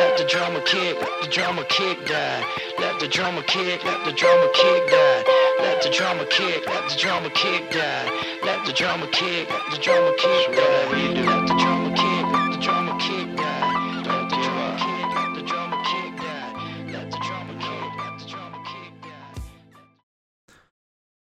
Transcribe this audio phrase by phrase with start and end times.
[0.00, 2.42] let the drama kick, let the drama kick die.
[2.78, 5.24] Let the drama kick, let the drama kick die.
[5.64, 8.06] Let the drama kick, let the drama kick die.
[8.46, 10.84] Let the drama kick, let the drama kick die.
[11.30, 13.62] Let the drama kick, let the drama kick die.
[14.08, 16.50] Let the drama kick, let the drama kick die.
[16.94, 19.34] Let the drama kick, let the drama kick die.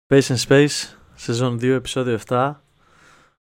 [0.08, 0.78] Space and Space,
[1.16, 2.54] σεζόν 2, επεισόδιο 7.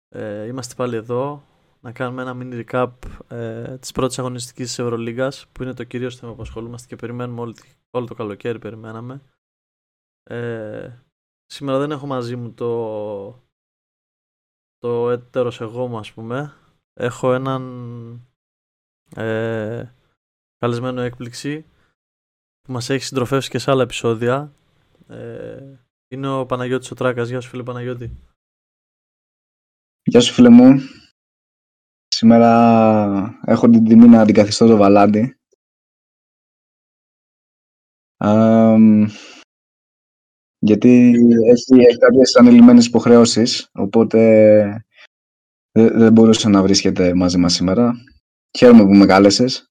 [0.10, 1.44] Ε, είμαστε πάλι εδώ
[1.87, 2.93] να κάνουμε ένα mini recap
[3.29, 7.41] ε, της πρώτης αγωνιστικής της Ευρωλίγκας που είναι το κυρίως θέμα που ασχολούμαστε και περιμένουμε
[7.41, 7.55] όλο,
[7.91, 9.23] όλο το καλοκαίρι περιμέναμε.
[10.23, 10.99] Ε,
[11.47, 13.29] σήμερα δεν έχω μαζί μου το,
[14.79, 16.55] το έτερος εγώ μου ας πούμε.
[16.93, 17.63] Έχω έναν
[19.17, 19.95] ε,
[20.57, 21.67] καλεσμένο έκπληξη
[22.61, 24.53] που μας έχει συντροφεύσει και σε άλλα επεισόδια.
[25.09, 25.77] Ε,
[26.09, 27.29] είναι ο Παναγιώτης ο Τράκας.
[27.29, 28.17] Γεια σου φίλε Παναγιώτη.
[30.03, 30.81] Γεια σου φίλε μου.
[32.17, 35.39] Σήμερα έχω την τιμή να αντικαθιστώ το Βαλάντι.
[40.59, 41.15] γιατί
[41.51, 44.19] έχει, έχει κάποιες ανελημμένες υποχρεώσεις, οπότε
[45.71, 47.95] δεν, δεν μπορούσε να βρίσκεται μαζί μας σήμερα.
[48.59, 49.71] Χαίρομαι που με κάλεσες.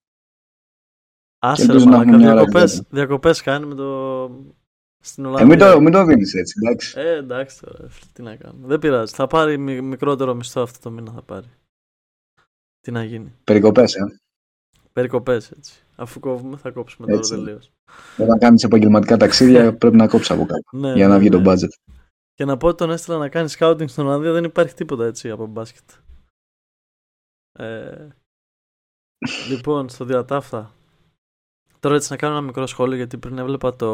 [1.39, 4.29] Άσε ρε μαλάκα, διακοπές, διακοπές κάνει με το...
[4.99, 6.99] Στην Ε, μην, το, μην το δίνεις έτσι, εντάξει.
[6.99, 8.67] Ε, εντάξει τώρα, τι να κάνω.
[8.67, 11.47] Δεν πειράζει, θα πάρει μικρότερο μισθό αυτό το μήνα θα πάρει.
[12.85, 13.33] Τι να γίνει.
[13.43, 14.19] Περικοπές, ε.
[14.93, 15.83] Περικοπές έτσι.
[15.95, 17.71] Αφού κόβουμε θα κόψουμε τώρα τελείως.
[18.17, 21.41] Όταν κάνεις επαγγελματικά ταξίδια πρέπει να κόψεις από κάπου Ναι, για να ναι, βγει ναι.
[21.41, 21.93] το budget.
[22.33, 25.29] Και να πω ότι τον έστειλα να κάνει scouting στον Ολλανδία δεν υπάρχει τίποτα έτσι
[25.29, 25.89] από μπάσκετ.
[27.51, 28.07] Ε,
[29.51, 30.73] λοιπόν, στο διατάφτα.
[31.79, 33.91] Τώρα έτσι να κάνω ένα μικρό σχόλιο γιατί πριν έβλεπα το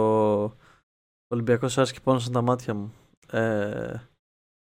[1.28, 2.94] Ολυμπιακό Σάρς και πόνωσαν τα μάτια μου.
[3.32, 3.94] Ε,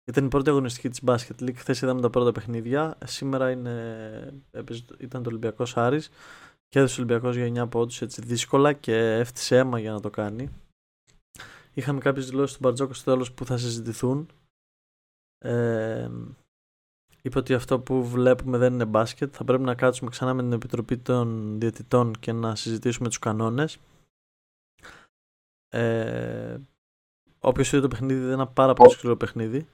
[0.05, 1.55] ήταν η πρώτη αγωνιστική της Basket League.
[1.56, 2.98] Χθες είδαμε τα πρώτα παιχνίδια.
[3.05, 6.08] Σήμερα είναι, έπαιζε- ήταν το Ολυμπιακός Άρης
[6.69, 10.10] και έδωσε ο Ολυμπιακός για 9 πόντους έτσι δύσκολα και έφτιασε αίμα για να το
[10.10, 10.50] κάνει.
[11.75, 14.28] Είχαμε κάποιες δηλώσεις του Μπαρτζόκος στο τέλος που θα συζητηθούν.
[15.38, 16.10] Ε,
[17.22, 19.32] είπε ότι αυτό που βλέπουμε δεν είναι μπάσκετ.
[19.36, 23.78] Θα πρέπει να κάτσουμε ξανά με την Επιτροπή των Διαιτητών και να συζητήσουμε τους κανόνες.
[25.69, 26.59] Ε,
[27.41, 29.66] όποιος είδε το παιχνίδι δεν είναι ένα πάρα πολύ σκληρό παιχνίδι.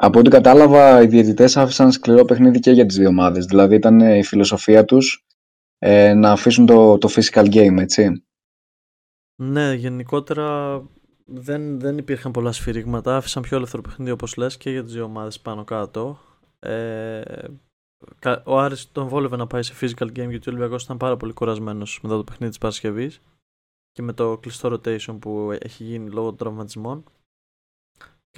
[0.00, 3.44] Από ό,τι κατάλαβα, οι διαιτητές άφησαν σκληρό παιχνίδι και για τις δύο ομάδες.
[3.44, 5.26] Δηλαδή ήταν ε, η φιλοσοφία τους
[5.78, 8.24] ε, να αφήσουν το, το physical game, έτσι.
[9.42, 10.82] Ναι, γενικότερα
[11.24, 13.16] δεν, δεν υπήρχαν πολλά σφυρίγματα.
[13.16, 16.18] Άφησαν πιο ελεύθερο παιχνίδι όπως λες και για τις δύο ομάδες πάνω κάτω.
[16.58, 17.22] Ε,
[18.18, 21.16] κα- ο Άρης τον βόλευε να πάει σε physical game γιατί ο Ολυμπιακός ήταν πάρα
[21.16, 23.20] πολύ κουρασμένος μετά το παιχνίδι της Παρασκευής
[23.92, 27.04] και με το κλειστό rotation που έχει γίνει λόγω των τραυματισμών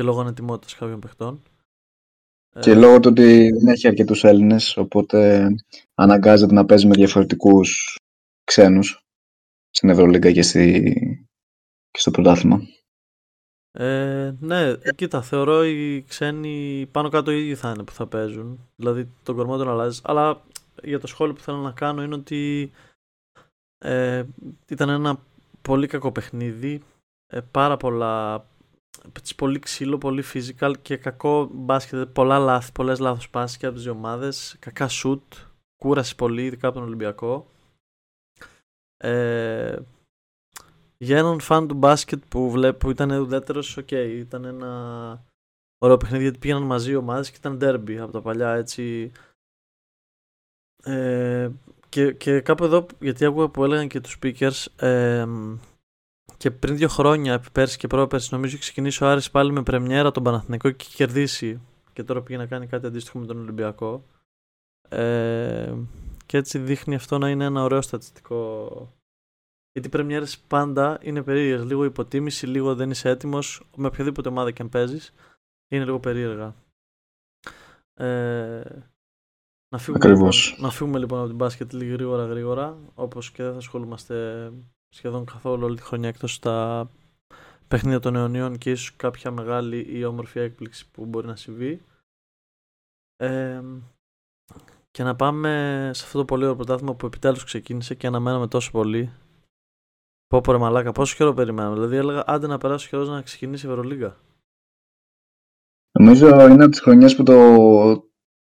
[0.00, 1.42] και λόγω ανετοιμότητας κάποιων παιχτών.
[2.60, 5.48] Και Ε, λόγω του ότι δεν έχει αρκετούς Έλληνες, οπότε
[5.94, 7.98] αναγκάζεται να παίζει με διαφορετικούς
[8.44, 9.04] ξένους
[9.70, 10.92] στην Ευρωλίγκα και, στη...
[11.90, 12.60] και στο πρωτάθλημα.
[13.72, 18.68] Ε, ναι, κοίτα, θεωρώ οι ξένοι πάνω κάτω οι ίδιοι θα είναι που θα παίζουν.
[18.76, 20.00] Δηλαδή τον κορμό τον αλλάζεις.
[20.04, 20.42] Αλλά
[20.82, 22.70] για το σχόλιο που θέλω να κάνω είναι ότι
[23.78, 24.24] ε,
[24.68, 25.20] ήταν ένα
[25.62, 26.82] πολύ κακό παιχνίδι.
[27.26, 28.44] Ε, πάρα πολλά.
[29.16, 32.08] Έτσι, Πολύ ξύλο, πολύ physical και κακό μπάσκετ.
[32.08, 34.56] Πολλά λάθη, πολλές λάθος πάσεις και από τις δύο ομάδες.
[34.58, 35.48] Κακά σουτ.
[35.76, 37.50] Κούραση πολύ, ειδικά από τον Ολυμπιακό.
[38.96, 39.78] Ε,
[40.96, 45.24] για έναν φαν του μπάσκετ που βλέπω που ήταν ουδέτερος, οκ, ήταν ένα
[45.78, 49.12] ωραίο παιχνίδι γιατί πήγαιναν μαζί οι ομάδες και ήταν ντέρμπι από τα παλιά έτσι.
[50.82, 51.50] Ε,
[51.88, 55.26] και, και κάπου εδώ, γιατί άκουγα που έλεγαν και τους speakers, ε,
[56.40, 60.10] και πριν δύο χρόνια, πέρσι και πρόπερσι, νομίζω έχει ξεκινήσει ο Άρης πάλι με πρεμιέρα
[60.10, 61.60] τον Παναθηναϊκό και έχει κερδίσει.
[61.92, 64.04] Και τώρα πήγε να κάνει κάτι αντίστοιχο με τον Ολυμπιακό.
[64.88, 65.74] Ε,
[66.26, 68.68] και έτσι δείχνει αυτό να είναι ένα ωραίο στατιστικό
[69.72, 71.64] γιατί οι πρεμιέρες πάντα είναι περίεργες.
[71.64, 73.70] Λίγο υποτίμηση, λίγο δεν είσαι έτοιμος.
[73.76, 75.12] Με οποιαδήποτε ομάδα και αν παίζεις,
[75.68, 76.54] είναι λίγο περίεργα.
[77.94, 78.62] Ε,
[79.68, 80.48] να, φύγουμε Ακριβώς.
[80.48, 82.78] λοιπόν, να φύγουμε λοιπόν από την μπάσκετ λίγο γρήγορα γρήγορα.
[82.94, 84.46] Όπως και δεν θα ασχολούμαστε
[84.94, 86.90] σχεδόν καθόλου όλη τη χρονιά εκτός στα
[87.68, 91.82] παιχνίδια των αιωνίων και ίσως κάποια μεγάλη ή όμορφη έκπληξη που μπορεί να συμβεί.
[93.16, 93.62] Ε,
[94.90, 95.50] και να πάμε
[95.94, 99.12] σε αυτό το πολύ ωραίο πρωτάθλημα που επιτέλους ξεκίνησε και αναμέναμε τόσο πολύ
[100.30, 101.74] Πω πω ρε μαλάκα, πόσο καιρό περιμέναμε.
[101.74, 104.16] Δηλαδή έλεγα άντε να περάσει ο καιρός να ξεκινήσει η Ευρωλίγα.
[105.98, 107.36] Νομίζω είναι από τις χρονιές που το,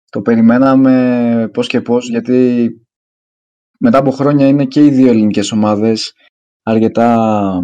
[0.09, 2.69] το περιμέναμε πώς και πώς, γιατί
[3.79, 6.13] μετά από χρόνια είναι και οι δύο ελληνικές ομάδες
[6.63, 7.59] αρκετά,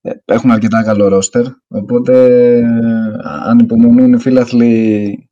[0.00, 5.26] ε, έχουν αρκετά καλό ρόστερ, οπότε ε, ανυπομονούν οι φίλαθλοι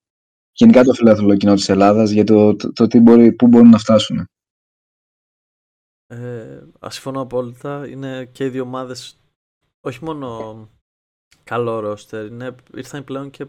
[0.53, 3.79] γενικά το φιλάθλο κοινό της Ελλάδας για το, το, το τι μπορεί, πού μπορούν να
[3.79, 4.25] φτάσουν.
[6.07, 7.89] Ε, συμφωνώ απόλυτα.
[7.89, 9.21] Είναι και οι δύο ομάδες
[9.81, 10.69] όχι μόνο
[11.45, 13.47] καλό ρόστερ, είναι, ήρθαν πλέον και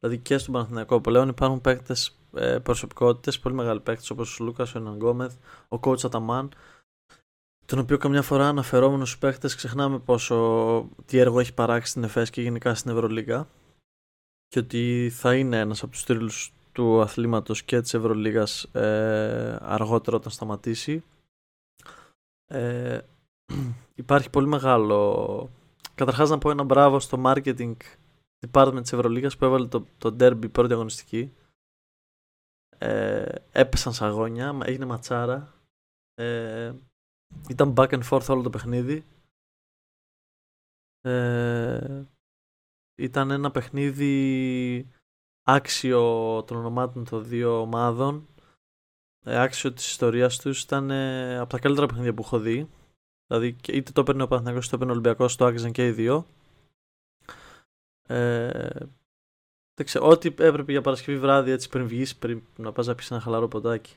[0.00, 4.74] δηλαδή και στον Παναθηναϊκό πλέον υπάρχουν παίκτες ε, προσωπικότητες, πολύ μεγάλοι παίκτες όπως ο Λούκας,
[4.74, 5.34] ο Εναγκόμεθ,
[5.68, 6.48] ο Κότσα Αταμάν,
[7.68, 12.30] τον οποίο καμιά φορά αναφερόμενος στους παίκτε ξεχνάμε πόσο τι έργο έχει παράξει στην ΕΦΕΣ
[12.30, 13.48] και γενικά στην Ευρωλίγα
[14.48, 20.16] και ότι θα είναι ένας από τους τρίλους του αθλήματος και της Ευρωλίγας ε, αργότερα
[20.16, 21.04] όταν σταματήσει.
[22.46, 23.00] Ε,
[23.94, 25.50] υπάρχει πολύ μεγάλο
[25.94, 27.76] καταρχάς να πω ένα μπράβο στο marketing
[28.46, 31.32] department της Ευρωλίγας που έβαλε το, το derby πρώτη αγωνιστική.
[32.78, 35.54] Ε, έπεσαν σαγόνια, έγινε ματσάρα.
[36.14, 36.72] Ε,
[37.48, 39.04] ήταν back and forth όλο το παιχνίδι.
[41.00, 42.04] Ε,
[42.98, 44.88] ήταν ένα παιχνίδι
[45.42, 46.02] άξιο
[46.46, 48.26] των ονομάτων των δύο ομάδων.
[49.24, 50.62] Ε, άξιο της ιστορίας τους.
[50.62, 52.68] Ήταν ε, από τα καλύτερα παιχνίδια που έχω δει.
[53.26, 55.92] Δηλαδή είτε το έπαιρνε ο Παναθηναϊκός είτε το έπαιρνε ο Ολυμπιακός το άξιζαν και οι
[55.92, 56.26] δύο.
[58.08, 58.86] Ε,
[60.00, 63.48] ό,τι έπρεπε για Παρασκευή βράδυ έτσι πριν βγεις πριν να πας να πεις ένα χαλαρό
[63.48, 63.96] ποτάκι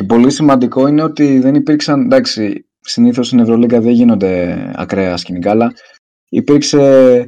[0.00, 5.50] και πολύ σημαντικό είναι ότι δεν υπήρξαν, εντάξει, συνήθως στην Ευρωλίγκα δεν γίνονται ακραία σκηνικά,
[5.50, 5.72] αλλά
[6.28, 7.26] υπήρξε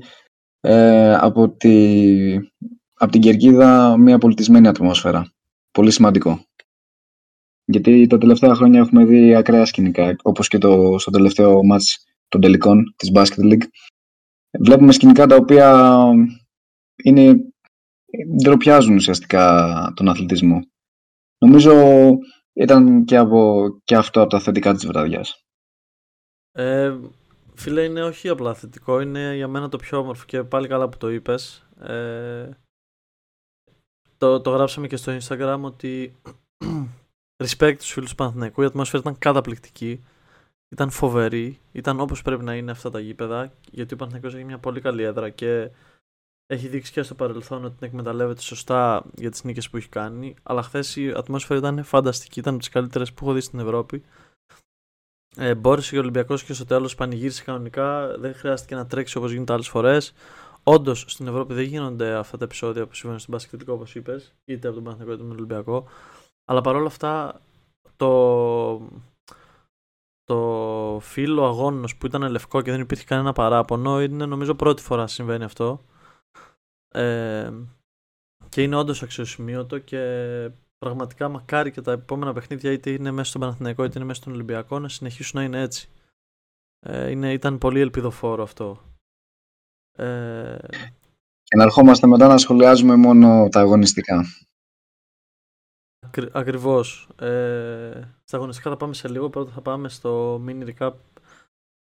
[0.61, 2.37] ε, από, τη,
[2.95, 5.33] από την Κερκίδα μια πολιτισμένη ατμόσφαιρα.
[5.71, 6.45] Πολύ σημαντικό.
[7.65, 12.41] Γιατί τα τελευταία χρόνια έχουμε δει ακραία σκηνικά, όπως και το, στο τελευταίο μάτς των
[12.41, 13.65] τελικών της Basket League.
[14.59, 15.97] Βλέπουμε σκηνικά τα οποία
[17.05, 17.37] είναι,
[18.43, 20.61] ντροπιάζουν ουσιαστικά τον αθλητισμό.
[21.39, 21.73] Νομίζω
[22.53, 25.45] ήταν και, από, και αυτό από τα θετικά της βραδιάς.
[26.53, 26.97] Ε,
[27.55, 30.97] φίλε, είναι όχι απλά θετικό, είναι για μένα το πιο όμορφο και πάλι καλά που
[30.97, 31.67] το είπες.
[31.81, 32.49] Ε,
[34.19, 36.17] το, το γράψαμε και στο Instagram ότι
[37.45, 40.05] respect τους φίλους του Παναθηναϊκού, η ατμόσφαιρα ήταν καταπληκτική,
[40.69, 44.59] ήταν φοβερή, ήταν όπως πρέπει να είναι αυτά τα γήπεδα, γιατί ο Παναθηναϊκός έχει μια
[44.59, 45.71] πολύ καλή έδρα και
[46.47, 50.35] έχει δείξει και στο παρελθόν ότι την εκμεταλλεύεται σωστά για τις νίκες που έχει κάνει.
[50.43, 54.03] Αλλά χθες η ατμόσφαιρα ήταν φανταστική, ήταν από τις καλύτερες που έχω δει στην Ευρώπη.
[55.37, 58.19] Ε, μπόρεσε ο Ολυμπιακός και στο τέλος πανηγύρισε κανονικά.
[58.19, 60.13] Δεν χρειάστηκε να τρέξει όπως γίνεται άλλες φορές.
[60.63, 64.67] Όντως στην Ευρώπη δεν γίνονται αυτά τα επεισόδια που συμβαίνουν στην Πασχετικό όπως είπες, είτε
[64.67, 65.89] από τον Παναθηναϊκό είτε από τον Ολυμπιακό.
[66.45, 67.41] Αλλά παρόλα αυτά
[67.97, 68.81] το,
[70.25, 75.07] το φύλλο αγώνος που ήταν λευκό και δεν υπήρχε κανένα παράπονο είναι νομίζω πρώτη φορά
[75.07, 75.81] συμβαίνει αυτό.
[76.93, 77.53] Ε,
[78.49, 80.01] και είναι όντως αξιοσημείωτο και
[80.79, 84.33] πραγματικά μακάρι και τα επόμενα παιχνίδια είτε είναι μέσα στον Παναθηναϊκό είτε είναι μέσα στον
[84.33, 85.89] Ολυμπιακό να συνεχίσουν να είναι έτσι.
[86.81, 88.81] Ε, είναι, ήταν πολύ ελπιδοφόρο αυτό.
[89.93, 90.57] Ε...
[91.43, 94.25] Και να ερχόμαστε μετά να σχολιάζουμε μόνο τα αγωνιστικά.
[96.07, 97.09] Ακρι, ακριβώς.
[97.19, 99.31] Ε, στα αγωνιστικά θα πάμε σε λίγο.
[99.31, 100.93] Πρώτα θα πάμε στο mini recap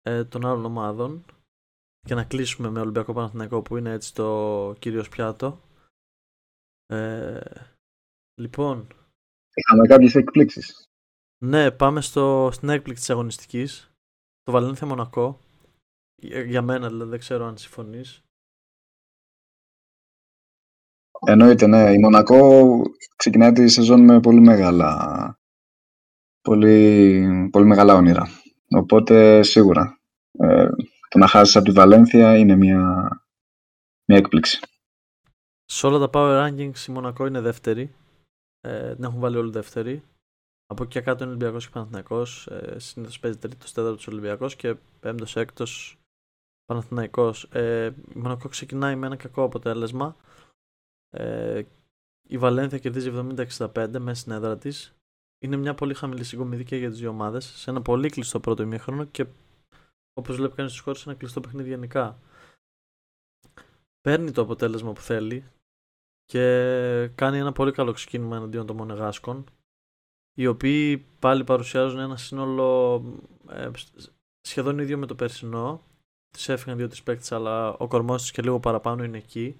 [0.02, 1.26] ε, των άλλων ομάδων
[2.08, 5.62] και να κλείσουμε με Ολυμπιακό Παναθηναϊκό που είναι έτσι το κυρίως πιάτο.
[6.86, 7.40] Ε,
[8.42, 8.88] λοιπόν.
[9.54, 10.88] Είχαμε κάποιες εκπλήξεις.
[11.46, 13.92] Ναι, πάμε στο, στην έκπληξη της αγωνιστικής.
[14.44, 15.40] Το Βαλένθια Μονακό.
[16.46, 18.24] Για μένα δηλαδή, δεν ξέρω αν συμφωνείς.
[21.26, 21.92] Εννοείται, ναι.
[21.92, 22.62] Η Μονακό
[23.16, 25.40] ξεκινάει τη σεζόν με πολύ μεγάλα,
[26.42, 28.28] πολύ, πολύ μεγάλα όνειρα.
[28.70, 30.00] Οπότε σίγουρα
[30.32, 30.68] ε,
[31.14, 33.08] το να χάσεις από τη Βαλένθια είναι μια,
[34.06, 34.60] μια έκπληξη.
[35.66, 37.96] Σε όλα τα power rankings η Μονακό είναι δεύτερη.
[38.62, 40.04] Ε, την έχουν βάλει όλοι δεύτερη.
[40.66, 42.22] Από εκεί κάτω είναι Ολυμπιακός και Παναθυναϊκό.
[42.46, 45.98] Ε, Συνήθως παίζει τρίτος, τέταρτος Ολυμπιακός και πέμπτος, έκτος
[46.66, 47.34] Παναθυναϊκό.
[47.52, 50.16] Ε, η Μονακό ξεκινάει με ένα κακό αποτέλεσμα.
[51.10, 51.62] Ε,
[52.28, 54.94] η Βαλένθια κερδίζει 70-65 μέσα στην έδρα της.
[55.44, 57.46] Είναι μια πολύ χαμηλή συγκομιδή και για τις δύο ομάδες.
[57.46, 59.26] Σε ένα πολύ κλειστό πρώτο ημίχρονο και
[60.14, 62.20] Όπως βλέπει κανείς στου χώρους, ένα κλειστό παιχνίδι γενικά.
[64.02, 65.52] Παίρνει το αποτέλεσμα που θέλει
[66.26, 69.46] και κάνει ένα πολύ καλό ξεκίνημα εναντίον των Μονεγάσκων
[70.34, 73.02] οι οποίοι πάλι παρουσιάζουν ένα σύνολο
[73.50, 73.72] ε,
[74.42, 75.82] σχεδόν ίδιο με το περσινό.
[76.38, 79.60] Τη έφυγαν δύο-τρεις παίκτες, αλλά ο κορμός της και λίγο παραπάνω είναι εκεί.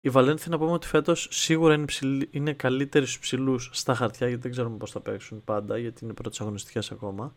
[0.00, 4.26] Η Βαλένθια να πούμε ότι φέτος σίγουρα είναι, ψηλή, είναι καλύτερη στους ψηλούς στα χαρτιά,
[4.26, 7.36] γιατί δεν ξέρουμε πώς θα παίξουν πάντα, γιατί είναι πρώτες αγωνιστικές ακόμα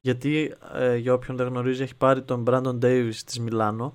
[0.00, 3.94] γιατί ε, για όποιον δεν γνωρίζει έχει πάρει τον Brandon Davis της Μιλάνο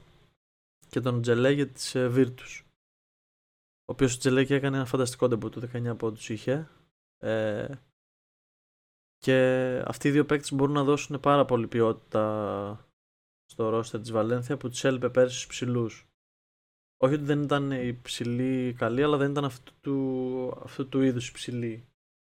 [0.90, 2.62] και τον Τζελέγε της ε, Virtus.
[3.86, 6.70] Ο οποίος ο Τζελέγε έκανε ένα φανταστικό ντεμπού του 19 πόντους είχε.
[7.18, 7.68] Ε,
[9.18, 9.38] και
[9.86, 12.88] αυτοί οι δύο παίκτες μπορούν να δώσουν πάρα πολύ ποιότητα
[13.46, 16.08] στο ρόστερ της Βαλένθια που τους έλειπε πέρσι στους ψηλούς.
[16.98, 21.88] Όχι ότι δεν ήταν υψηλή καλή, αλλά δεν ήταν αυτού του, αυτού του είδους υψηλή.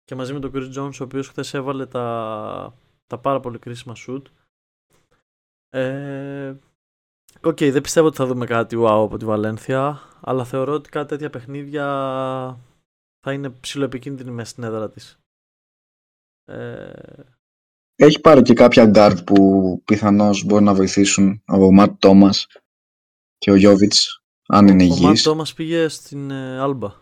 [0.03, 2.77] Και μαζί με τον Chris Jones, ο οποίος χθες έβαλε τα,
[3.07, 4.21] τα πάρα πολύ κρίσιμα σουτ.
[5.69, 6.55] Ε,
[7.41, 10.89] OK, okay, δεν πιστεύω ότι θα δούμε κάτι wow από τη Βαλένθια, αλλά θεωρώ ότι
[10.89, 11.85] κάτι τέτοια παιχνίδια
[13.19, 15.19] θα είναι ψιλοεπικίνδυνη μέσα στην έδρα της.
[16.45, 16.91] Ε...
[17.95, 22.47] Έχει πάρει και κάποια guard που πιθανώς μπορεί να βοηθήσουν ο Ματ Τόμας
[23.37, 25.03] και ο Γιόβιτς, αν είναι υγιής.
[25.03, 26.93] Ο Ματ Τόμας πήγε στην Άλμπα,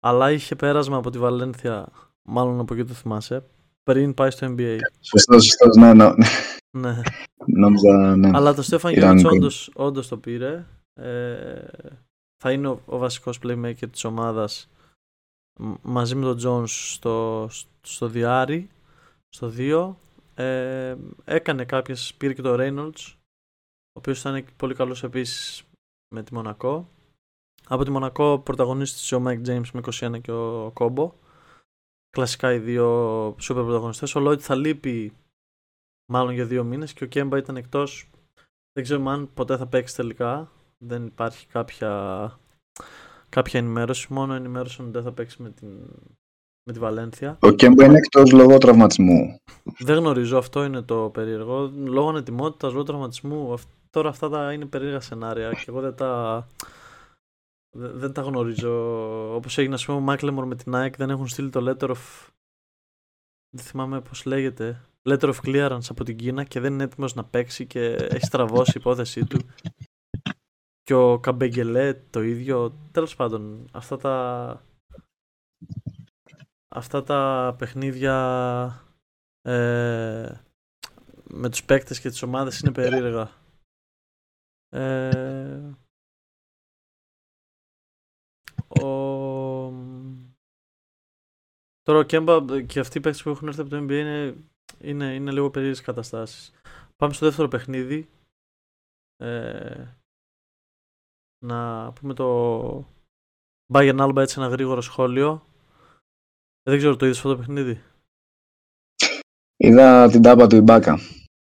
[0.00, 1.92] αλλά είχε πέρασμα από τη Βαλένθια,
[2.22, 3.46] μάλλον από εκεί το θυμάσαι,
[3.82, 4.76] πριν πάει στο NBA.
[5.00, 6.08] Σωστός, σωστός, ναι, ναι.
[6.70, 7.00] ναι.
[7.46, 8.30] Νόμιζα, ναι.
[8.34, 10.66] Αλλά το Στέφαν Γιώργης όντως, όντως το πήρε.
[11.00, 11.64] Ε,
[12.42, 14.68] θα είναι ο, ο βασικός playmaker της ομάδας
[15.82, 17.48] μαζί με τον Jones στο,
[17.80, 18.70] στο διάρι,
[19.28, 19.94] στο 2.
[20.34, 23.14] Ε, έκανε κάποιες, πήρε και το Reynolds,
[23.92, 25.62] ο οποίος ήταν πολύ καλός επίσης
[26.14, 26.88] με τη Μονακό.
[27.66, 31.12] Από τη Μονακό πρωταγωνίστησε ο Mike James με 21 και ο Κόμπο.
[32.10, 34.14] Κλασικά οι δύο super πρωταγωνιστές.
[34.14, 35.12] Ο Lloyd θα λείπει
[36.06, 38.10] μάλλον για δύο μήνες και ο Κέμπα ήταν εκτός.
[38.72, 40.50] Δεν ξέρω αν ποτέ θα παίξει τελικά.
[40.78, 41.90] Δεν υπάρχει κάποια,
[43.28, 44.12] κάποια ενημέρωση.
[44.12, 45.68] Μόνο ενημέρωση ότι δεν θα παίξει με, την,
[46.62, 47.38] με τη Βαλένθια.
[47.40, 49.40] Ο Κέμπα είναι εκτός λόγω τραυματισμού.
[49.78, 50.38] Δεν γνωρίζω.
[50.38, 51.72] Αυτό είναι το περίεργο.
[51.74, 53.54] Λόγω ανετοιμότητας, λόγω τραυματισμού.
[53.90, 56.46] Τώρα αυτά τα είναι περίεργα σενάρια και εγώ δεν τα,
[57.76, 59.34] δεν, τα γνωρίζω.
[59.34, 62.28] Όπως έγινε, ας πούμε, ο Μάκλεμορ με την ΑΕΚ δεν έχουν στείλει το letter of...
[63.50, 67.24] Δεν θυμάμαι πώς λέγεται letter of clearance από την Κίνα και δεν είναι έτοιμος να
[67.24, 69.38] παίξει και έχει στραβώσει η υπόθεσή του.
[70.82, 72.78] Και ο Καμπεγγελέ το ίδιο.
[72.90, 74.64] Τέλος πάντων, αυτά τα...
[76.68, 78.16] Αυτά τα παιχνίδια
[79.42, 80.40] ε,
[81.24, 83.30] με τους παίκτες και τις ομάδες είναι περίεργα.
[84.68, 85.69] Ε,
[88.70, 88.84] ο...
[91.82, 94.36] Τώρα ο Κέμπα και αυτοί οι παίκτες που έχουν έρθει από το NBA είναι
[94.78, 96.52] είναι, είναι λίγο περίεργες καταστάσεις.
[96.96, 98.08] Πάμε στο δεύτερο παιχνίδι.
[99.16, 99.84] Ε,
[101.44, 102.88] να πούμε το
[103.72, 105.44] Bayern Alba έτσι ένα γρήγορο σχόλιο.
[106.62, 107.82] Δεν ξέρω, το είδες αυτό το παιχνίδι;
[109.56, 110.98] Είδα την τάπα του Ιμπάκα.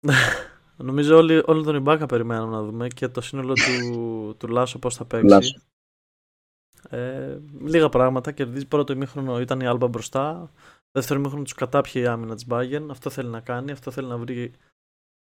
[0.77, 4.95] Νομίζω όλοι, όλοι τον Ιμπάκα περιμέναμε να δούμε και το σύνολο του, του Λάσο πώς
[4.95, 5.61] θα παίξει.
[6.91, 8.31] Ε, λίγα πράγματα.
[8.31, 10.51] Κερδίζει πρώτο ημίχρονο, ήταν η Άλμπα μπροστά.
[10.91, 12.85] Δεύτερο μήχρονο τους κατάπιε η άμυνα της Bayern.
[12.89, 13.71] Αυτό θέλει να κάνει.
[13.71, 14.51] Αυτό θέλει να βρει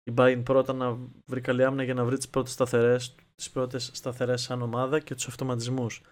[0.02, 3.90] η Bayern πρώτα να βρει καλή άμυνα για να βρει τις πρώτες σταθερές τις πρώτες
[3.94, 6.02] σταθερές σαν ομάδα και τους αυτοματισμούς.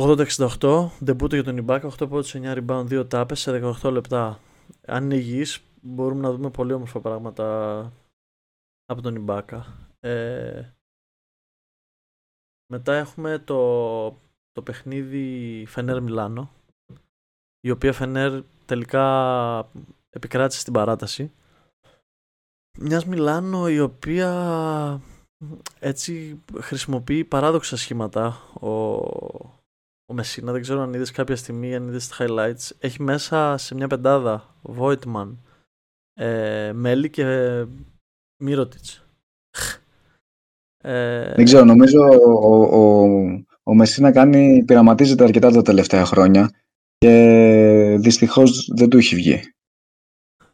[0.00, 3.50] 80-68, ντεμπούτο για τον Ιμπάκα, 8 πόντους, 9 rebound, 2 τάπες σε
[3.82, 4.40] 18 λεπτά.
[4.86, 7.80] Αν είναι υγιής, μπορούμε να δούμε πολύ όμορφα πράγματα
[8.84, 9.66] από τον Ιμπάκα.
[10.00, 10.62] Ε,
[12.66, 13.58] μετά έχουμε το,
[14.58, 16.50] το παιχνίδι Φενέρ Μιλάνο,
[17.60, 19.70] η οποία Φενέρ τελικά
[20.10, 21.32] επικράτησε στην παράταση.
[22.78, 25.00] Μιας Μιλάνο η οποία
[25.78, 28.26] έτσι χρησιμοποιεί παράδοξα σχήματα
[28.60, 28.68] ο,
[30.06, 30.52] ο Μεσίνα.
[30.52, 32.70] Δεν ξέρω αν είδες κάποια στιγμή, αν είδες highlights.
[32.78, 35.38] Έχει μέσα σε μια πεντάδα Βόιτμαν,
[36.14, 37.66] ε, Μέλη και
[38.42, 39.04] Μύρωτιτς.
[40.82, 46.50] Ε, δεν ξέρω, νομίζω ο, ο, ο Μεσίνα κάνει, πειραματίζεται αρκετά τα τελευταία χρόνια
[46.98, 49.40] και δυστυχώς δεν του έχει βγει.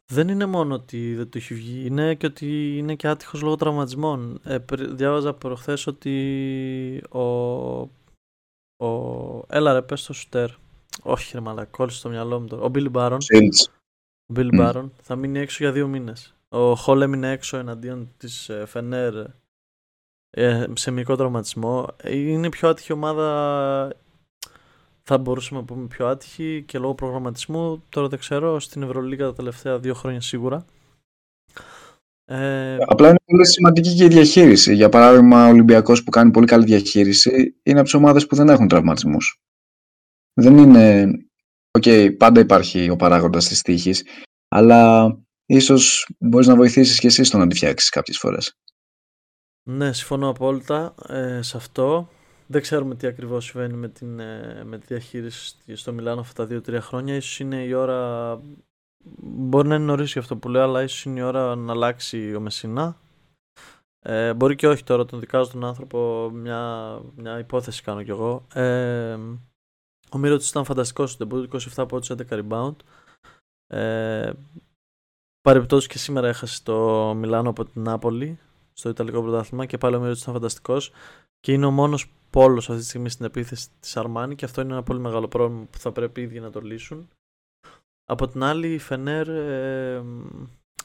[0.06, 3.56] Δεν είναι μόνο ότι δεν του έχει βγει, είναι και ότι είναι και άτυχος λόγω
[3.56, 4.40] τραυματισμών.
[4.44, 7.20] Ε, διάβαζα προχθές ότι ο...
[8.86, 9.44] ο...
[9.48, 10.50] Έλα ρε, πες το σουτέρ.
[11.02, 12.62] Όχι ρε μαλά, κόλλησε στο μυαλό μου τώρα.
[12.62, 13.18] Ο Μπίλι Μπάρον.
[14.26, 16.34] Ο Μπίλι Μπάρον θα μείνει έξω για δύο μήνες.
[16.48, 19.34] Ο Χολ έμεινε έξω εναντίον της ε, Φενέρ ε,
[20.72, 21.88] σε μικρό τραυματισμό.
[22.10, 23.96] Είναι η πιο άτυχη ομάδα
[25.06, 27.82] θα μπορούσαμε να πούμε πιο άτυχη και λόγω προγραμματισμού.
[27.88, 30.64] Τώρα δεν ξέρω, στην Ευρωλίγα τα τελευταία δύο χρόνια σίγουρα.
[32.24, 32.76] Ε...
[32.86, 34.74] Απλά είναι πολύ σημαντική και η διαχείριση.
[34.74, 38.48] Για παράδειγμα, ο Ολυμπιακός που κάνει πολύ καλή διαχείριση είναι από τις ομάδες που δεν
[38.48, 39.40] έχουν τραυματισμούς.
[40.34, 41.10] Δεν είναι.
[41.70, 44.06] OK, okay, πάντα υπάρχει ο παράγοντας της τύχης,
[44.48, 45.12] αλλά
[45.46, 48.56] ίσως μπορείς να βοηθήσεις και εσύ στο να τη φτιάξεις κάποιες φορές.
[49.70, 52.08] Ναι, συμφωνώ απόλυτα ε, σε αυτό.
[52.46, 56.60] Δεν ξέρουμε τι ακριβώς συμβαίνει με, την, ε, με τη διαχείριση στο Μιλάνο αυτά τα
[56.66, 57.14] 2-3 χρόνια.
[57.14, 58.40] Ίσως είναι η ώρα,
[59.22, 62.34] μπορεί να είναι νωρίς για αυτό που λέω, αλλά ίσως είναι η ώρα να αλλάξει
[62.34, 62.96] ο Μεσίνα.
[63.98, 68.46] Ε, μπορεί και όχι τώρα, τον δικάζω τον άνθρωπο, μια, μια υπόθεση κάνω κι εγώ.
[68.54, 69.18] Ε,
[70.10, 72.76] ο Μύρωτης ήταν φανταστικός στο τεμπούτ, 27 από 11 rebound.
[73.66, 74.32] Ε,
[75.88, 78.38] και σήμερα έχασε το Μιλάνο από την Νάπολη
[78.74, 80.92] στο Ιταλικό πρωτάθλημα και πάλι ο Μύρωτιτ ήταν φανταστικός.
[81.40, 84.72] Και είναι ο μόνος πόλος αυτή τη στιγμή στην επίθεση της Αρμάνη και αυτό είναι
[84.72, 87.08] ένα πολύ μεγάλο πρόβλημα που θα πρέπει οι ίδιοι να το λύσουν.
[88.04, 90.02] Από την άλλη, η Φενέρ ε,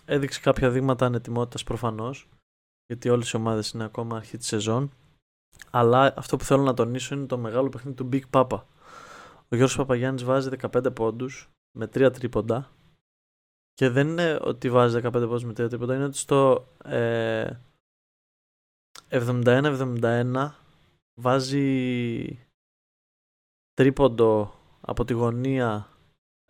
[0.05, 2.29] έδειξε κάποια δείγματα ανετοιμότητας προφανώς,
[2.85, 4.91] γιατί όλες οι ομάδες είναι ακόμα αρχή της σεζόν.
[5.69, 8.61] Αλλά αυτό που θέλω να τονίσω είναι το μεγάλο παιχνίδι του Big Papa.
[9.51, 12.69] Ο Γιώργος Παπαγιάννης βάζει 15 πόντους με 3 τρίποντα
[13.73, 17.49] και δεν είναι ότι βάζει 15 πόντους με 3 τρίποντα, είναι ότι στο ε,
[19.09, 20.51] 71-71
[21.21, 22.47] βάζει
[23.73, 25.87] τρίποντο από τη γωνία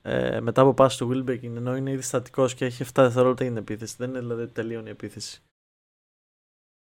[0.01, 3.53] ε, μετά από πάση του Wilbekin ενώ είναι ήδη στατικός και έχει 7 δευτερόλεπτα για
[3.53, 3.95] την επίθεση.
[3.97, 5.41] Δεν είναι δηλαδή τελείωνε η επίθεση.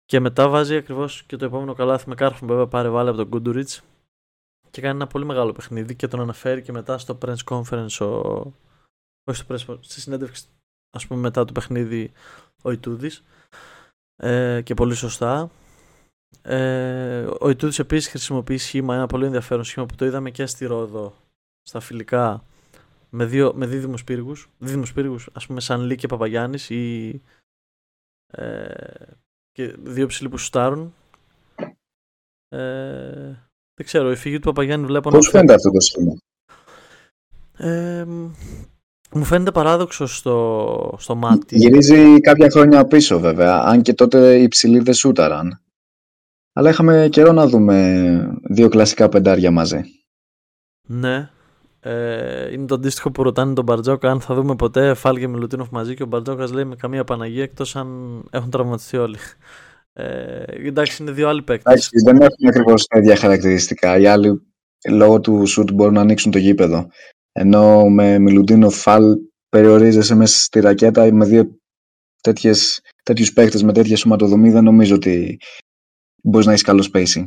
[0.05, 3.17] Και μετά βάζει ακριβώς και το επόμενο καλάθι με κάρφο που βέβαια πάρει βάλει από
[3.17, 3.69] τον Γκούντουριτ
[4.71, 8.39] και κάνει ένα πολύ μεγάλο παιχνίδι και τον αναφέρει και μετά στο press conference ο...
[9.23, 10.45] όχι στο press, στη συνέντευξη
[10.89, 12.11] ας πούμε μετά το παιχνίδι
[12.61, 13.23] ο Ιτούδης
[14.15, 15.51] ε, και πολύ σωστά
[16.41, 20.65] ε, ο Ιτούδης επίσης χρησιμοποιεί σχήμα, ένα πολύ ενδιαφέρον σχήμα που το είδαμε και στη
[20.65, 21.13] Ρόδο
[21.61, 22.43] στα φιλικά
[23.09, 27.21] με, δύο, με δίδυμους πύργους, δίδυμους πύργους ας πούμε σαν Λί και Παπαγιάννης ή
[28.27, 28.73] ε,
[29.51, 30.93] και δύο ψηλοί που σουτάρουν
[32.49, 36.17] ε, δεν ξέρω, η φυγή του Παπαγιάννη βλέπω Πώς φαίνεται αυτό το σχήμα;
[37.57, 38.05] Ε,
[39.11, 41.57] μου φαίνεται παράδοξο στο, στο μάτι.
[41.57, 45.61] Γυρίζει κάποια χρόνια πίσω βέβαια, αν και τότε οι ψηλοί δεν σούταραν.
[46.59, 49.81] Αλλά είχαμε καιρό να δούμε δύο κλασικά πεντάρια μαζί.
[50.87, 51.29] Ναι.
[51.79, 55.69] Ε, είναι το αντίστοιχο που ρωτάνε τον Μπαρτζόκα αν θα δούμε ποτέ Φάλ και Μιλουτίνοφ
[55.69, 57.87] μαζί και ο Μπαρτζόκας λέει με καμία Παναγία εκτός αν
[58.29, 59.17] έχουν τραυματιστεί όλοι.
[59.93, 61.89] Ε, εντάξει, είναι δύο άλλοι παίκτες.
[62.05, 63.97] Δεν έχουν ακριβώς τα ίδια χαρακτηριστικά.
[63.97, 64.41] Οι άλλοι
[64.89, 66.87] λόγω του σουτ μπορούν να ανοίξουν το γήπεδο.
[67.31, 69.15] Ενώ με Μιλουτίνο Φαλ
[69.49, 71.59] περιορίζεσαι μέσα στη ρακέτα με δύο
[73.03, 74.51] τέτοιους παίκτες με τέτοια σωματοδομή.
[74.51, 75.39] Δεν νομίζω ότι
[76.21, 77.23] μπορείς να έχεις καλό spacing.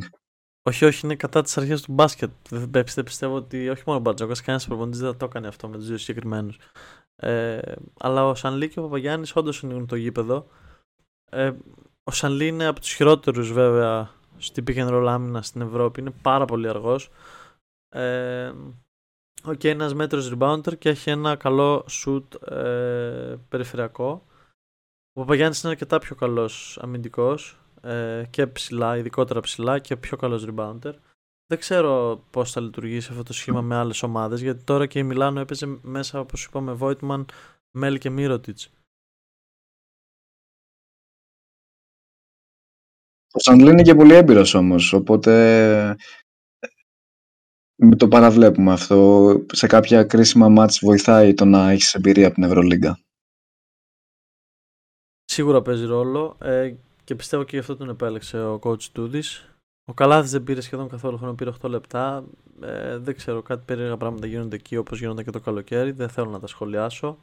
[0.65, 2.31] Όχι, όχι, είναι κατά τι αρχέ του μπάσκετ.
[2.49, 5.77] Δεν πιστεύω ότι όχι μόνο ο Μπατζόκας, κανένας προπονητής δεν θα το έκανε αυτό με
[5.77, 6.59] τους δύο συγκεκριμένους.
[7.15, 7.59] Ε,
[7.99, 10.47] αλλά ο Σανλή και ο Παπαγιάννης όντως ανοίγουν το γήπεδο.
[11.31, 11.51] Ε,
[12.03, 15.99] ο Σανλή είναι από τους χειρότερους βέβαια στην pick and roll άμυνα στην Ευρώπη.
[15.99, 17.09] Είναι πάρα πολύ αργός.
[17.89, 18.53] Ε,
[19.45, 24.25] OK, okay, ένας μέτριος rebounder και έχει ένα καλό shoot ε, περιφερειακό.
[25.13, 30.45] Ο Παπαγιάννης είναι αρκετά πιο καλός αμυντικός ε, και ψηλά, ειδικότερα ψηλά και πιο καλός
[30.49, 30.93] rebounder.
[31.47, 35.03] Δεν ξέρω πώς θα λειτουργήσει αυτό το σχήμα με άλλες ομάδες γιατί τώρα και η
[35.03, 37.25] Μιλάνο έπαιζε μέσα όπως είπαμε Βόιτμαν,
[37.71, 38.59] Μέλι και Μίροτιτς.
[43.35, 45.95] Ο Σαντλή είναι και πολύ έμπειρος όμως, οπότε
[47.75, 49.29] με το παραβλέπουμε αυτό.
[49.51, 52.99] Σε κάποια κρίσιμα μάτς βοηθάει το να έχεις εμπειρία από την Ευρωλίγκα.
[55.23, 59.47] Σίγουρα παίζει ρόλο ε, και πιστεύω και γι' αυτό τον επέλεξε ο coach Τούδης.
[59.85, 62.23] Ο Καλάθης δεν πήρε σχεδόν καθόλου χρόνο, πήρε 8 λεπτά.
[62.61, 65.91] Ε, δεν ξέρω, κάτι περίεργα πράγματα γίνονται εκεί όπως γίνονται και το καλοκαίρι.
[65.91, 67.19] Δεν θέλω να τα σχολιάσω.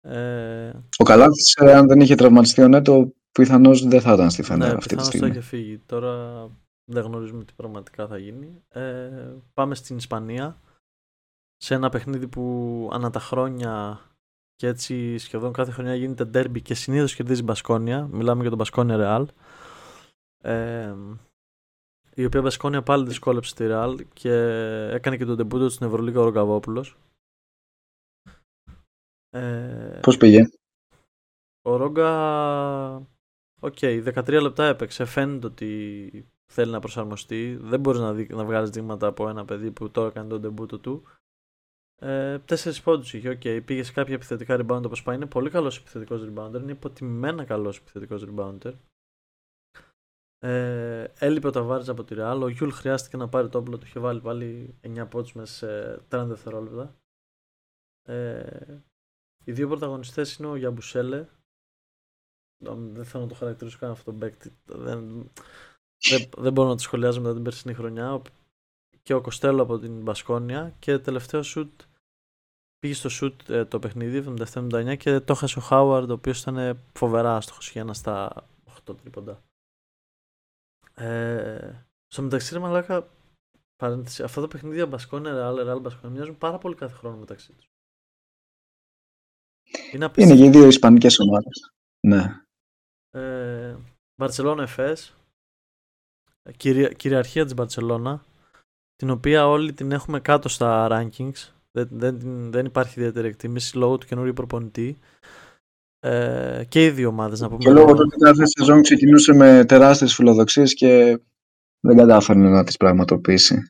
[0.00, 0.72] Ε...
[0.98, 4.68] Ο Καλάθης, ε, αν δεν είχε τραυματιστεί ο Νέτο, πιθανώς δεν θα ήταν στη Φενέρ
[4.68, 5.26] ναι, αυτή τη στιγμή.
[5.26, 5.78] θα είχε φύγει.
[5.86, 6.46] Τώρα
[6.84, 8.62] δεν γνωρίζουμε τι πραγματικά θα γίνει.
[8.68, 9.10] Ε,
[9.54, 10.60] πάμε στην Ισπανία.
[11.56, 14.00] Σε ένα παιχνίδι που ανά τα χρόνια
[14.56, 18.08] και έτσι σχεδόν κάθε χρονιά γίνεται ντέρμπι και συνήθως κερδίζει Μπασκόνια.
[18.12, 19.28] Μιλάμε για τον Μπασκόνια Ρεάλ.
[20.38, 20.94] Ε,
[22.14, 24.32] η οποία Μπασκόνια πάλι δυσκόλεψε τη Ρεάλ και
[24.92, 26.96] έκανε και τον τεμπούτο στην Ευρωλίγα ο Ρογκαβόπουλος.
[29.30, 30.48] Ε, Πώς πήγε;
[31.62, 32.10] Ο Ρόγκα
[33.60, 35.04] OK, okay, 13 λεπτά έπαιξε.
[35.04, 37.58] Φαίνεται ότι θέλει να προσαρμοστεί.
[37.60, 40.78] Δεν μπορείς να, δει, να βγάλεις δείγματα από ένα παιδί που τώρα έκανε το ντεμπούτο
[40.78, 41.02] του.
[42.04, 43.28] Ε, Τέσσερις πόντους είχε.
[43.28, 43.60] OK, okay.
[43.64, 45.16] πήγε σε κάποια επιθετικά rebound όπως πάει.
[45.16, 46.60] Είναι πολύ καλός επιθετικός rebounder.
[46.60, 48.72] Είναι υποτιμημένα καλός επιθετικός rebounder.
[50.38, 52.38] Ε, έλειπε ο Ταβάρες από τη Real.
[52.42, 53.78] Ο Γιούλ χρειάστηκε να πάρει το όπλο.
[53.78, 56.96] Του είχε βάλει πάλι 9 πόντους μέσα σε 30 δευτερόλεπτα.
[58.02, 58.82] Ε,
[59.44, 61.28] οι δύο πρωταγωνιστές είναι ο Γιαμπουσέλε
[62.72, 64.52] δεν θέλω να το χαρακτηρίσω καν αυτό το παίκτη.
[64.64, 65.30] Δεν,
[66.10, 68.22] δεν, δεν μπορώ να το σχολιάζω μετά την περσινή χρονιά.
[69.02, 71.80] Και ο Κοστέλο από την Μπασκόνια και τελευταίο σουτ
[72.84, 76.80] πήγε στο σουτ ε, το παιχνίδι 77-79 και το έχασε ο Χάουαρντ ο οποίος ήταν
[76.92, 78.46] φοβερά άστοχος για ένας στα
[78.86, 79.42] 8 τρίποντα.
[80.94, 83.08] Ε, στο μεταξύ, ρε μαλάκα,
[83.76, 87.66] παρένθεση, αυτά τα παιχνίδια Μπασκόνια, Ρεάλ, Ρεάλ, Μπασκόνια μοιάζουν πάρα πολύ κάθε χρόνο μεταξύ τους.
[89.92, 91.72] Είναι, Είναι και οι δύο Ισπανικές ομάδες.
[92.06, 92.40] Ναι.
[93.10, 93.76] Ε,
[94.16, 95.14] Μπαρτσελώνα Εφές.
[96.56, 98.24] Κυρια, κυριαρχία της Μπαρτσελώνα.
[98.96, 101.53] Την οποία όλοι την έχουμε κάτω στα rankings.
[101.76, 102.18] Δεν, δεν,
[102.52, 104.98] δεν υπάρχει ιδιαίτερη εκτίμηση λόγω του καινούριου προπονητή.
[106.00, 107.58] Ε, και οι δύο ομάδες να πούμε.
[107.58, 111.20] Και λόγω του ότι κάθε σεζόν ξεκινούσε με τεράστιες φιλοδοξίες και
[111.80, 113.68] δεν κατάφερνε να τις πραγματοποιήσει.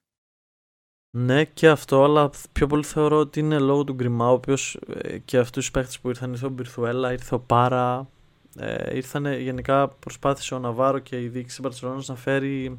[1.17, 5.19] Ναι και αυτό, αλλά πιο πολύ θεωρώ ότι είναι λόγω του Γκριμά, ο οποίος ε,
[5.19, 8.09] και αυτούς τους παίχτες που ήρθαν, ήρθε ο Μπιρθουέλα, ήρθε ο Πάρα.
[8.57, 12.79] Ε, ήρθανε, γενικά προσπάθησε ο Ναβάρο και η διοίκηση Μπαρσελόνας να φέρει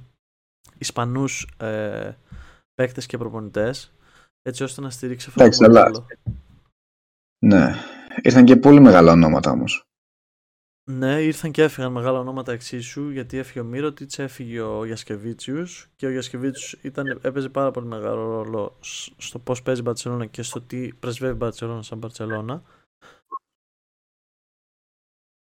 [0.78, 2.12] Ισπανούς ε,
[2.76, 3.95] παίχτες και προπονητές,
[4.46, 6.08] έτσι ώστε να στηρίξει αυτό Εντάξει, το αλλά- μοντέλο.
[7.46, 7.74] Ναι.
[8.22, 9.84] Ήρθαν και πολύ μεγάλα ονόματα όμως.
[10.92, 16.06] Ναι, ήρθαν και έφυγαν μεγάλα ονόματα εξίσου γιατί έφυγε ο Μύρωτιτς, έφυγε ο Γιασκεβίτσιους και
[16.06, 20.42] ο Γιασκεβίτσιους ήταν, έπαιζε πάρα πολύ μεγάλο ρόλο σ- στο πώς παίζει η Μπαρτσελώνα και
[20.42, 22.64] στο τι πρεσβεύει η Μπαρτσελώνα σαν Μπαρτσελώνα.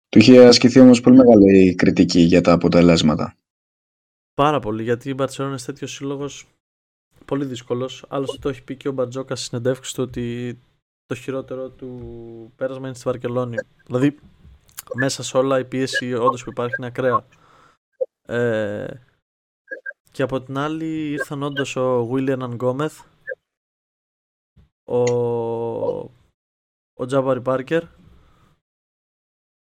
[0.10, 3.38] Του είχε ασκηθεί όμως πολύ μεγάλη κριτική για τα αποτελέσματα.
[4.34, 6.47] Πάρα πολύ γιατί η Μπαρτσελώνα είναι τέτοιος σύλλογος
[7.27, 8.05] πολύ δύσκολος.
[8.07, 10.59] Άλλωστε το έχει πει και ο Μπατζόκα στη συνεντεύξη του ότι
[11.05, 13.55] το χειρότερο του πέρασμα είναι στη Βαρκελόνη.
[13.85, 14.19] Δηλαδή
[14.93, 17.25] μέσα σε όλα η πίεση όντως που υπάρχει είναι ακραία.
[18.21, 19.01] Ε,
[20.11, 23.01] και από την άλλη ήρθαν όντως ο Βίλιαν Ανγκόμεθ,
[24.83, 25.01] ο,
[26.93, 27.83] ο Τζάβαρη Πάρκερ,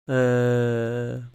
[0.04, 1.28] ε,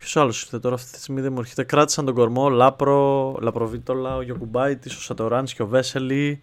[0.00, 1.64] Ποιος άλλος ήρθε τώρα αυτή τη στιγμή δεν μου έρχεται.
[1.64, 2.48] Κράτησαν τον κορμό.
[2.48, 6.42] Λάπρο, Λαπροβίτολα, ο Γιωκουμπάητη, ο Σατοράνσκι, ο Βέσελη,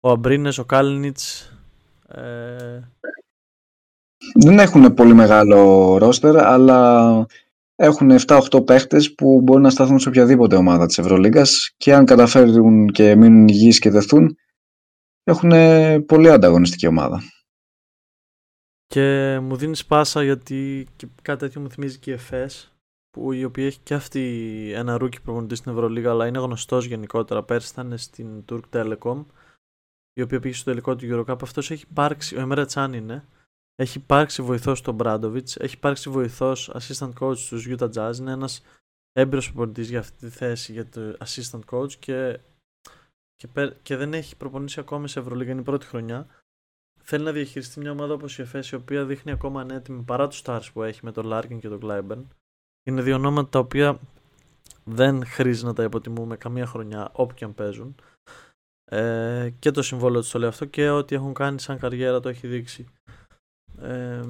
[0.00, 1.52] ο Αμπρίνες, ο Κάλινιτς.
[2.08, 2.80] Ε,
[4.44, 5.58] Δεν έχουν πολύ μεγάλο
[5.98, 7.26] ρόστερ, αλλά
[7.74, 12.90] έχουν 7-8 παίχτες που μπορούν να σταθούν σε οποιαδήποτε ομάδα της Ευρωλίγκας και αν καταφέρουν
[12.90, 14.36] και μείνουν υγιείς και δεθούν,
[15.22, 15.50] έχουν
[16.06, 17.22] πολύ ανταγωνιστική ομάδα.
[18.86, 22.75] και μου δίνεις πάσα γιατί και κάτι τέτοιο μου θυμίζει και η ΕΦΕΣ
[23.16, 27.42] που η οποία έχει και αυτή ένα ρούκι προπονητής στην Ευρωλίγα αλλά είναι γνωστός γενικότερα.
[27.42, 29.24] Πέρσι ήταν στην Turk Telecom
[30.12, 31.42] η οποία πήγε στο τελικό του Eurocup.
[31.42, 33.24] Αυτός έχει υπάρξει, ο Εμέρα Τσάν είναι,
[33.74, 38.16] έχει υπάρξει βοηθός στον Μπράντοβιτς, έχει υπάρξει βοηθός assistant coach στους Utah Jazz.
[38.18, 38.62] Είναι ένας
[39.12, 42.40] έμπειρος προπονητής για αυτή τη θέση για το assistant coach και,
[43.36, 46.26] και, πε- και δεν έχει προπονήσει ακόμη σε Ευρωλίγα, είναι η πρώτη χρονιά.
[47.02, 50.42] Θέλει να διαχειριστεί μια ομάδα όπως η ΕΦΕΣ, η οποία δείχνει ακόμα ανέτοιμη παρά τους
[50.44, 52.24] stars που έχει με τον Larkin και τον Gleiben.
[52.86, 53.98] Είναι δύο ονόματα τα οποία
[54.84, 57.94] δεν χρήζει να τα υποτιμούμε καμία χρονιά όπου και αν παίζουν.
[58.84, 62.28] Ε, και το συμβόλαιο τους το λέει αυτό και ό,τι έχουν κάνει σαν καριέρα το
[62.28, 62.86] έχει δείξει.
[63.80, 64.20] Ε,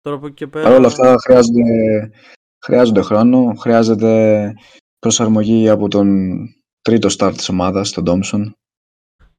[0.00, 0.64] τώρα από εκεί και πέρα.
[0.64, 2.10] Παρ' όλα αυτά χρειάζονται,
[2.64, 4.54] χρειάζονται χρόνο, χρειάζεται
[4.98, 6.38] προσαρμογή από τον
[6.80, 8.54] τρίτο στάρ της ομάδας, τον Ντόμσον.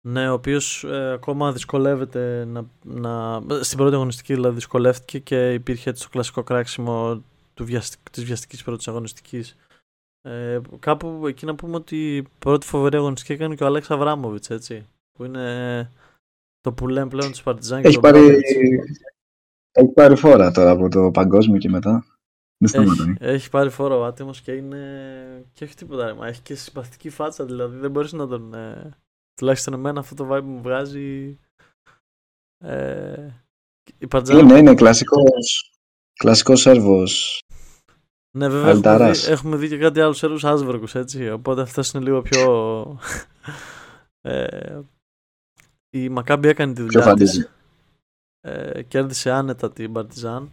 [0.02, 3.42] Ναι, ο οποίος ακόμα δυσκολεύεται να, να.
[3.64, 7.24] Στην πρώτη αγωνιστική δηλαδή δυσκολεύτηκε και υπήρχε έτσι το κλασικό κράξιμο
[7.62, 9.56] του βιαστικ, της βιαστικής πρώτης αγωνιστικής.
[10.22, 14.50] Ε, κάπου εκεί να πούμε ότι η πρώτη φοβερή αγωνιστική έκανε και ο Αλέξ Αβράμοβιτς,
[14.50, 14.86] έτσι.
[15.12, 15.92] Που είναι
[16.62, 18.52] το που λέμε πλέον του Παρτιζάν και Έχει τον πάρει, Μπράντοβιτς.
[19.72, 22.06] έχει πάρει φόρα τώρα από το παγκόσμιο και μετά.
[22.58, 23.16] Δεν σταματάει.
[23.20, 25.46] Έχει, έχει πάρει φόρο ο άτιμος και είναι.
[25.54, 26.06] και έχει τίποτα.
[26.06, 28.54] ρε, Μα έχει και συμπαθητική φάτσα, δηλαδή δεν μπορείς να τον.
[28.54, 28.90] Ε...
[29.34, 31.40] Τουλάχιστον εμένα αυτό το vibe μου βγάζει.
[32.64, 33.28] Ε...
[33.98, 35.72] Η Παρτιζάν Είναι, είναι κλασικός,
[36.14, 37.40] κλασικός Σέρβος.
[38.38, 39.26] Ναι, βέβαια έχουμε Αλταράς.
[39.26, 41.30] δει, έχουμε δει και κάτι άλλους Σέρβους άσβεργους, έτσι.
[41.30, 43.00] Οπότε αυτός είναι λίγο πιο...
[44.22, 44.80] ε,
[45.90, 47.40] η Μακάμπη έκανε τη Πιο δουλειά φαντεζή.
[47.40, 47.52] της.
[48.42, 50.52] Ε, κέρδισε άνετα την Παρτιζάν.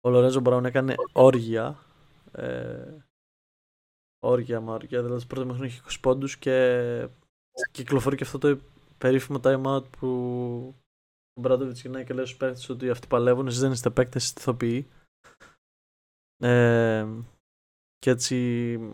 [0.00, 1.78] Ο Λορέζο Μπράουν έκανε όργια.
[2.32, 2.96] Ε,
[4.24, 5.02] όργια μα όργια.
[5.02, 7.08] Δηλαδή, στο πρώτο μέχρι είχε 20 πόντους και
[7.70, 8.58] κυκλοφορεί και αυτό το
[8.98, 10.08] περίφημο time out που
[11.34, 14.40] ο Μπράντοβιτς γυρνάει και λέει στους παίκτες ότι αυτοί παλεύουν, εσείς δεν είστε παίκτες, είστε
[14.40, 14.88] ηθοποιοί.
[16.42, 17.06] Ε,
[17.98, 18.36] και έτσι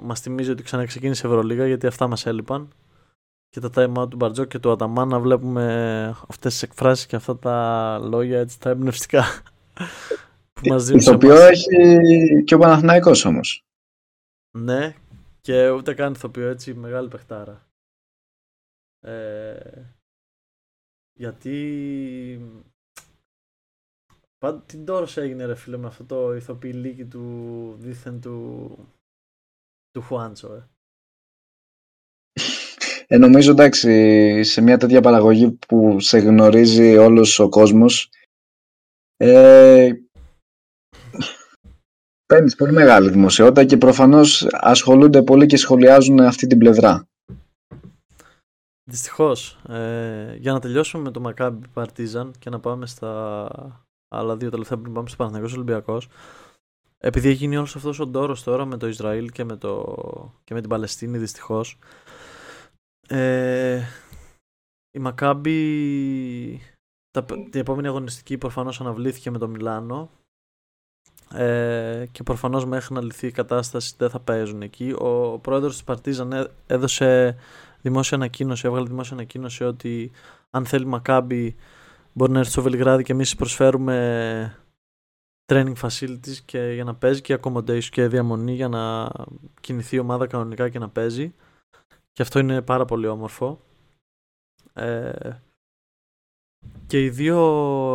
[0.00, 2.72] μας θυμίζει ότι ξαναξεκίνησε η Ευρωλίγα γιατί αυτά μας έλειπαν
[3.48, 5.64] και τα time out του Μπαρτζό και του Αταμάν να βλέπουμε
[6.28, 9.24] αυτές τις εκφράσεις και αυτά τα λόγια έτσι τα εμπνευστικά
[10.52, 11.48] που μας δίνουν σε Ηθοποιό εμάς.
[11.48, 13.62] έχει και ο Παναθηναϊκός όμως.
[14.58, 14.94] Ναι,
[15.40, 17.68] και ούτε καν ηθοποιό έτσι, μεγάλη παιχτάρα.
[19.00, 19.82] Ε,
[21.12, 21.56] γιατί
[24.38, 28.70] Πάντα την τόρος έγινε ρε φίλε με αυτό το ηθοποιή λύκη του δίθεν του
[29.90, 30.68] του Χουάντσο ε.
[33.11, 38.11] Ε, νομίζω εντάξει, σε μια τέτοια παραγωγή που σε γνωρίζει όλος ο κόσμος,
[39.16, 39.92] ε,
[42.27, 47.09] παίρνεις πολύ μεγάλη δημοσιότητα και προφανώς ασχολούνται πολύ και σχολιάζουν αυτή την πλευρά.
[48.90, 49.59] Δυστυχώς.
[49.68, 54.79] Ε, για να τελειώσουμε με το Maccabi Partizan και να πάμε στα άλλα δύο τελευταία
[54.79, 56.09] πριν πάμε στο Παναθηναϊκός Ολυμπιακός.
[56.99, 59.85] Επειδή έχει γίνει όλος αυτός ο ντόρος τώρα με το Ισραήλ και με, το,
[60.44, 61.79] και με την Παλαιστίνη δυστυχώς.
[63.09, 63.83] Ε,
[64.90, 66.57] η Maccabi
[67.11, 70.11] τα, την επόμενη αγωνιστική προφανώς αναβλήθηκε με το Μιλάνο
[71.33, 74.94] ε, και προφανώς μέχρι να λυθεί η κατάσταση δεν θα παίζουν εκεί.
[74.99, 77.37] Ο πρόεδρος της Παρτίζαν έδωσε
[77.81, 80.11] δημόσια ανακοίνωση, έβγαλε δημόσια ανακοίνωση ότι
[80.51, 81.57] αν θέλει Μακάμπι
[82.18, 84.57] μπορεί να έρθει στο Βελιγράδι και εμείς προσφέρουμε
[85.52, 89.11] training facilities και για να παίζει και accommodation και διαμονή για να
[89.61, 91.35] κινηθεί η ομάδα κανονικά και να παίζει.
[92.12, 93.61] Και αυτό είναι πάρα πολύ όμορφο.
[94.72, 95.31] Ε,
[96.87, 97.40] και οι δύο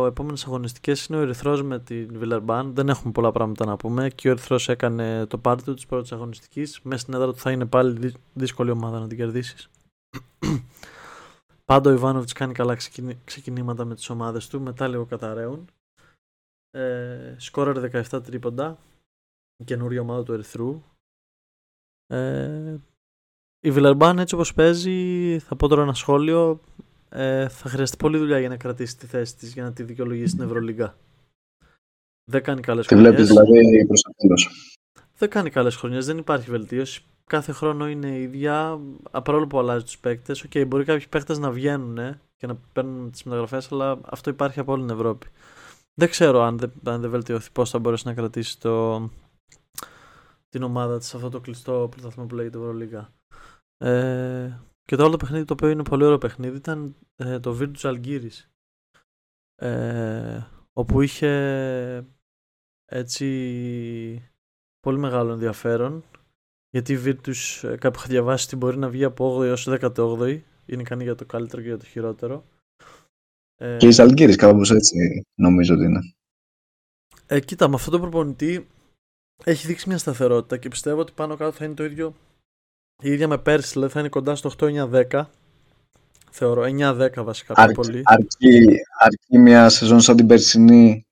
[0.06, 2.74] επόμενες αγωνιστικές είναι ο Ερυθρός με την Βιλερμπάν.
[2.74, 4.10] Δεν έχουμε πολλά πράγματα να πούμε.
[4.10, 6.80] Και ο Ερυθρός έκανε το πάρτι του της πρώτης αγωνιστικής.
[6.82, 9.70] Μέσα στην έδρα του θα είναι πάλι δύσκολη ομάδα να την κερδίσεις
[11.64, 12.76] Πάντα ο Ιβάνοβιτς κάνει καλά
[13.24, 15.68] ξεκινήματα με τις ομάδες του μετά λίγο καταραίουν
[16.74, 18.78] ε, σκόραρε 17 τρίποντα.
[19.56, 20.82] Η καινούργια ομάδα του Ερυθρού.
[22.06, 22.76] Ε,
[23.60, 26.60] η Βιλερμπάν έτσι όπως παίζει, θα πω τώρα ένα σχόλιο,
[27.08, 30.28] ε, θα χρειαστεί πολλή δουλειά για να κρατήσει τη θέση της, για να τη δικαιολογήσει
[30.28, 30.96] στην Ευρωλίγκα.
[32.30, 33.10] Δεν κάνει καλές χρονιές.
[33.10, 33.86] Τη βλέπεις δηλαδή
[34.26, 34.48] προς
[35.18, 37.04] Δεν κάνει καλές χρονιές, δεν υπάρχει βελτίωση.
[37.24, 38.80] Κάθε χρόνο είναι η ίδια,
[39.24, 40.46] παρόλο που αλλάζει τους παίκτες.
[40.48, 44.72] Okay, μπορεί κάποιοι παίκτες να βγαίνουν και να παίρνουν τις μεταγραφές, αλλά αυτό υπάρχει από
[44.72, 45.26] όλη την Ευρώπη.
[45.94, 48.98] Δεν ξέρω αν δεν, αν δεν βελτιωθεί πώς θα μπορέσει να κρατήσει το,
[50.48, 53.12] την ομάδα της σε αυτό το κλειστό πρωτάθλημα που λέγεται Ευρωλίγα.
[53.78, 57.80] Ε, και το άλλο παιχνίδι το οποίο είναι πολύ ωραίο παιχνίδι ήταν ε, το Virtus
[57.80, 58.48] Algiris
[59.54, 62.06] ε, όπου είχε
[62.84, 64.30] έτσι
[64.80, 66.04] πολύ μεγάλο ενδιαφέρον
[66.74, 70.40] γιατί η Virtus ε, κάπου είχα διαβάσει ότι μπορεί να βγει από 8η έως 18η
[70.66, 72.44] είναι ικανή για το καλύτερο και για το χειρότερο
[73.56, 76.00] ε, και η Ζαλγκύρης κάπως έτσι νομίζω ότι είναι.
[77.26, 78.66] Ε, κοίτα, με αυτό το προπονητή
[79.44, 82.14] έχει δείξει μια σταθερότητα και πιστεύω ότι πάνω κάτω θα είναι το ίδιο
[83.02, 85.24] η ίδια με πέρσι, δηλαδή θα είναι κοντά στο 8-9-10.
[86.30, 88.02] Θεωρώ 9-10 βασικά Αρ, πολύ.
[88.04, 88.66] Αρκεί,
[88.98, 91.06] αρκεί μια σεζόν σαν την περσινή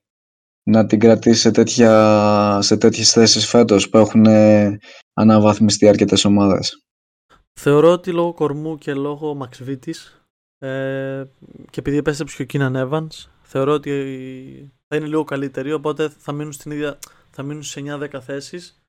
[0.63, 4.27] να την κρατήσει σε, τέτοια, σε τέτοιες θέσεις φέτος που έχουν
[5.13, 6.83] αναβαθμιστεί αρκετές ομάδες.
[7.61, 10.27] Θεωρώ ότι λόγω κορμού και λόγω Μαξβίτης
[10.59, 11.25] ε,
[11.71, 16.33] και επειδή επέστρεψε και ο Κίναν Evans, θεωρώ ότι θα είναι λίγο καλύτερη, οπότε θα
[16.33, 16.99] μείνουν, στην ίδια,
[17.31, 18.83] θα μείνουν σε 9-10 θέσεις.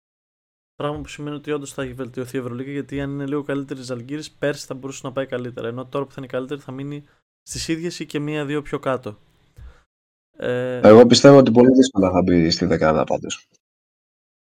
[0.75, 3.79] Πράγμα που σημαίνει ότι όντως θα έχει βελτιωθεί η Ευρωλίγα, γιατί αν είναι λίγο καλύτερη
[3.79, 5.67] η Ζαλγκύρης, πέρσι θα μπορούσε να πάει καλύτερα.
[5.67, 7.03] Ενώ τώρα που θα είναι καλύτερη θα μείνει
[7.41, 9.17] στις ίδιες ή και μία-δύο πιο κάτω.
[10.37, 13.47] Ε, Εγώ πιστεύω ότι πολύ δύσκολα θα μπει στη δεκάδα πάντως.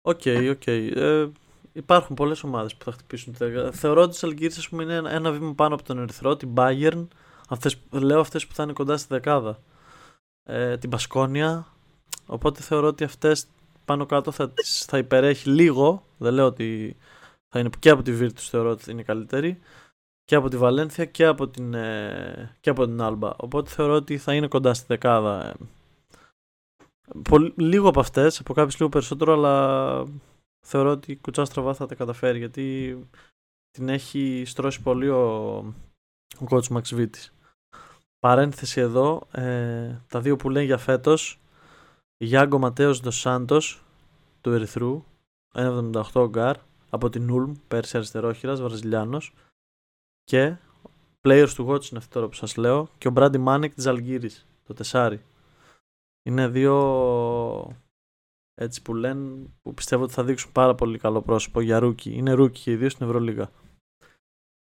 [0.01, 0.61] OK, okay, OK.
[0.65, 0.91] Okay.
[0.95, 1.29] Ε,
[1.73, 3.71] υπάρχουν πολλές ομάδες που θα χτυπήσουν τη δεκάδα.
[3.71, 7.07] Θεωρώ ότι η Ζαλγκίρι είναι ένα, ένα βήμα πάνω από τον Ερυθρό, την Bayern,
[7.49, 9.59] αυτές, λέω αυτές που θα είναι κοντά στη δεκάδα.
[10.43, 11.67] Ε, την Μπασκόνια.
[12.25, 13.47] Οπότε θεωρώ ότι αυτές
[13.85, 14.53] πάνω κάτω θα,
[14.85, 16.05] θα υπερέχει λίγο.
[16.17, 16.97] Δεν λέω ότι
[17.47, 19.59] θα είναι και από τη Virtus θεωρώ ότι είναι καλύτερη.
[20.25, 23.31] Και από τη Βαλένθια και από την, ε, και από την Άλμπα.
[23.37, 25.47] Οπότε θεωρώ ότι θα είναι κοντά στη δεκάδα.
[25.47, 25.53] Ε.
[27.29, 30.05] Πολύ, λίγο από αυτές, από κάποιες λίγο περισσότερο, αλλά
[30.65, 32.97] θεωρώ ότι η κουτσά στραβά θα τα καταφέρει γιατί
[33.71, 35.55] την έχει στρώσει πολύ ο,
[36.39, 37.33] ο coach Max Βίτης.
[38.19, 41.39] Παρένθεση εδώ, ε, τα δύο που λένε για φέτος,
[42.17, 43.83] Γιάνγκο Ματέος Ντοσάντος
[44.41, 45.03] του Ερυθρού,
[45.53, 46.57] 1,78 γκαρντ,
[46.89, 49.33] από την Ούλμ, πέρσι αριστερόχειρας, Βραζιλιάνος,
[50.23, 50.57] και
[51.21, 54.47] players to watch είναι αυτό τώρα που σας λέω, και ο Μπράντι Μάνεκ της Ζαλγκίρις,
[54.63, 55.25] το τεσάρι.
[56.23, 56.75] Είναι δύο
[58.55, 62.11] έτσι που λένε, που πιστεύω ότι θα δείξουν πάρα πολύ καλό πρόσωπο για ρούκι.
[62.13, 63.51] Είναι ρούκι και οι δύο στην Ευρωλίγα.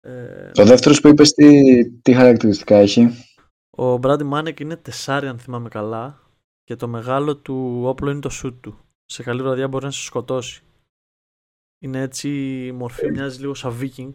[0.00, 0.50] Ε...
[0.50, 3.08] Το δεύτερος που είπες τι, τι χαρακτηριστικά έχει;
[3.70, 6.30] Ο Μπράντι Μάνεκ είναι τεσάρι αν θυμάμαι καλά
[6.64, 8.78] και το μεγάλο του όπλο είναι το σούτ του.
[9.04, 10.62] Σε καλή βραδιά μπορεί να σε σκοτώσει.
[11.82, 12.28] Είναι έτσι
[12.66, 14.12] η μορφή μοιάζει λίγο σαν βίκινγκ.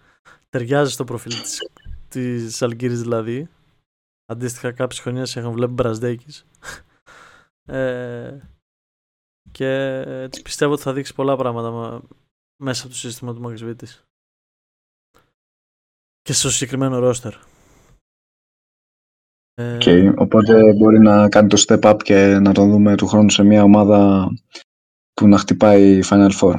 [0.50, 1.70] Ταιριάζει στο προφίλ της,
[2.08, 3.48] της Αλγύρης δηλαδή.
[4.26, 6.46] Αντίστοιχα κάποιες χρονιές είχαν βλέπει Μπραζδέκης.
[7.68, 8.38] ε,
[9.52, 12.02] και έτσι πιστεύω ότι θα δείξει πολλά πράγματα
[12.62, 14.04] μέσα από το σύστημα του Μαξβίτης.
[16.22, 17.34] Και στο συγκεκριμένο ρόστερ.
[19.60, 23.42] Okay, οπότε μπορεί να κάνει το step up και να τον δούμε του χρόνου σε
[23.42, 24.28] μια ομάδα
[25.12, 26.54] που να χτυπάει Final Four.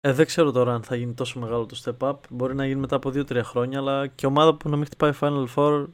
[0.00, 2.16] Ε, δεν ξέρω τώρα αν θα γίνει τόσο μεγάλο το step up.
[2.30, 5.46] Μπορεί να γίνει μετά από 2-3 χρόνια, αλλά και ομάδα που να μην χτυπάει Final
[5.54, 5.86] Four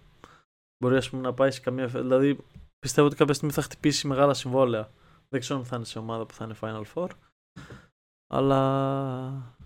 [0.78, 1.86] μπορεί ας πούμε, να πάει σε καμία.
[1.86, 2.38] Δηλαδή
[2.78, 4.90] πιστεύω ότι κάποια στιγμή θα χτυπήσει μεγάλα συμβόλαια.
[5.28, 7.08] Δεν ξέρω αν θα είναι σε ομάδα που θα είναι Final Four.
[8.26, 9.56] Αλλά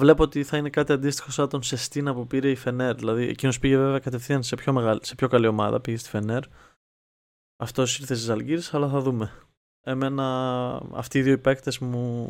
[0.00, 2.94] βλέπω ότι θα είναι κάτι αντίστοιχο σαν τον Σεστίνα που πήρε η Φενέρ.
[2.94, 6.42] Δηλαδή εκείνος πήγε βέβαια κατευθείαν σε πιο, μεγάλη, σε πιο καλή ομάδα, πήγε στη Φενέρ.
[7.62, 9.32] Αυτός ήρθε στη Ζαλγκίρις, αλλά θα δούμε.
[9.80, 10.24] Εμένα
[10.92, 12.28] αυτοί οι δύο παίκτες μου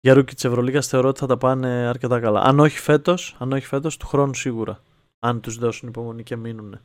[0.00, 2.40] για ρούκι της Ευρωλίγα θεωρώ ότι θα τα πάνε αρκετά καλά.
[2.42, 4.82] Αν όχι φέτος, αν όχι φέτος, του χρόνου σίγουρα.
[5.18, 6.80] Αν τους δώσουν υπομονή και μείνουν.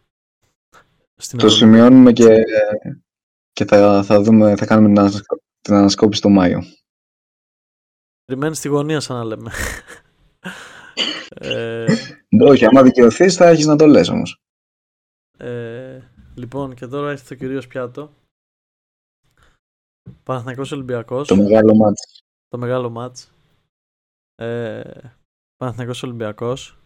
[1.16, 1.50] στην Το Ευρωλίγα.
[1.50, 2.44] σημειώνουμε και,
[3.60, 6.62] και θα, θα, δούμε, θα κάνουμε την, ανασκο- την ανασκόπηση το Μάιο.
[8.26, 9.52] Περιμένεις στη γωνία σαν να λέμε.
[11.30, 11.86] ε,
[12.46, 14.42] Όχι, άμα δικαιωθείς θα έχεις να το λες όμως.
[15.38, 16.02] ε,
[16.36, 18.14] λοιπόν, και τώρα έρχεται το κυρίως πιάτο.
[20.24, 21.28] Παναθηναϊκός Ολυμπιακός.
[21.28, 22.22] Το μεγάλο μάτς.
[22.48, 23.32] το μεγάλο μάτς.
[24.36, 25.12] Ε,
[25.56, 26.78] Παναθηναϊκός Ολυμπιακός.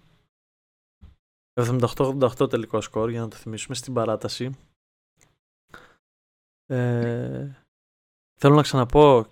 [1.62, 4.58] 78-88 τελικό σκορ για να το θυμίσουμε στην παράταση.
[6.66, 7.66] Ε,
[8.40, 9.26] θέλω να ξαναπώ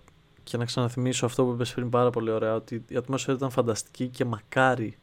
[0.44, 4.08] και να ξαναθυμίσω αυτό που είπες πριν πάρα πολύ ωραία ότι η ατμόσφαιρα ήταν φανταστική
[4.08, 4.98] και μακάρι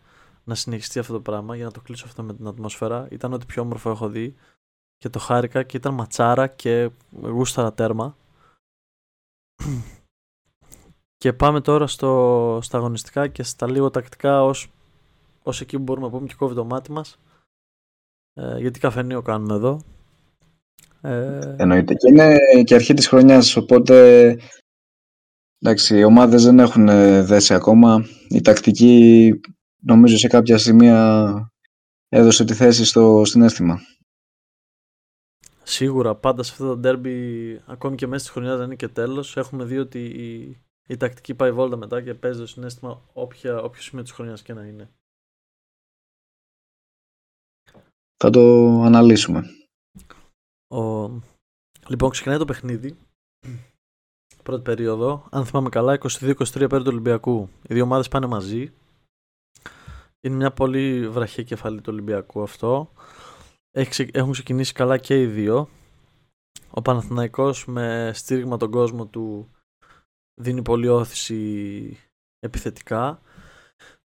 [0.45, 3.09] να συνεχιστεί αυτό το πράγμα για να το κλείσω αυτό με την ατμόσφαιρα.
[3.11, 4.35] Ήταν ό,τι πιο όμορφο έχω δει
[4.99, 8.17] και το χάρηκα και ήταν ματσάρα και γούσταρα τέρμα.
[11.17, 14.71] Και πάμε τώρα στο, στα αγωνιστικά και στα λίγο τακτικά ως,
[15.43, 17.19] ως εκεί που μπορούμε να πούμε και κόβει το μάτι μας.
[18.33, 19.81] Ε, γιατί καφενείο κάνουμε εδώ.
[21.01, 21.95] Ε, Εννοείται.
[21.95, 24.29] Και είναι και αρχή της χρονιάς, οπότε
[25.59, 28.05] εντάξει, οι ομάδες δεν έχουν ε, δέσει ακόμα.
[28.29, 29.31] Η τακτική
[29.83, 31.53] νομίζω σε κάποια σημεία
[32.09, 33.81] έδωσε τη θέση στο συνέστημα.
[35.63, 39.37] Σίγουρα πάντα σε αυτό το ντέρμπι, ακόμη και μέσα στη χρονιά δεν είναι και τέλος,
[39.37, 43.83] έχουμε δει ότι η, η τακτική πάει βόλτα μετά και παίζει το συνέστημα όποια, όποιο
[43.83, 44.91] σημείο της χρονιάς και να είναι.
[48.17, 48.41] Θα το
[48.83, 49.45] αναλύσουμε.
[50.69, 51.07] Ο...
[51.89, 52.97] Λοιπόν, ξεκινάει το παιχνίδι.
[54.43, 55.27] Πρώτη περίοδο.
[55.31, 57.49] Αν θυμάμαι καλά, 22-23 πέρα του Ολυμπιακού.
[57.69, 58.73] Οι δύο ομάδες πάνε μαζί.
[60.21, 62.93] Είναι μια πολύ βραχή κεφαλή του Ολυμπιακού αυτό.
[63.71, 65.69] Έχει ξε- Έχουν ξεκινήσει καλά και οι δύο.
[66.71, 69.51] Ο Παναθηναϊκός με στήριγμα τον κόσμο του
[70.41, 71.99] δίνει πολύ όθηση
[72.39, 73.21] επιθετικά.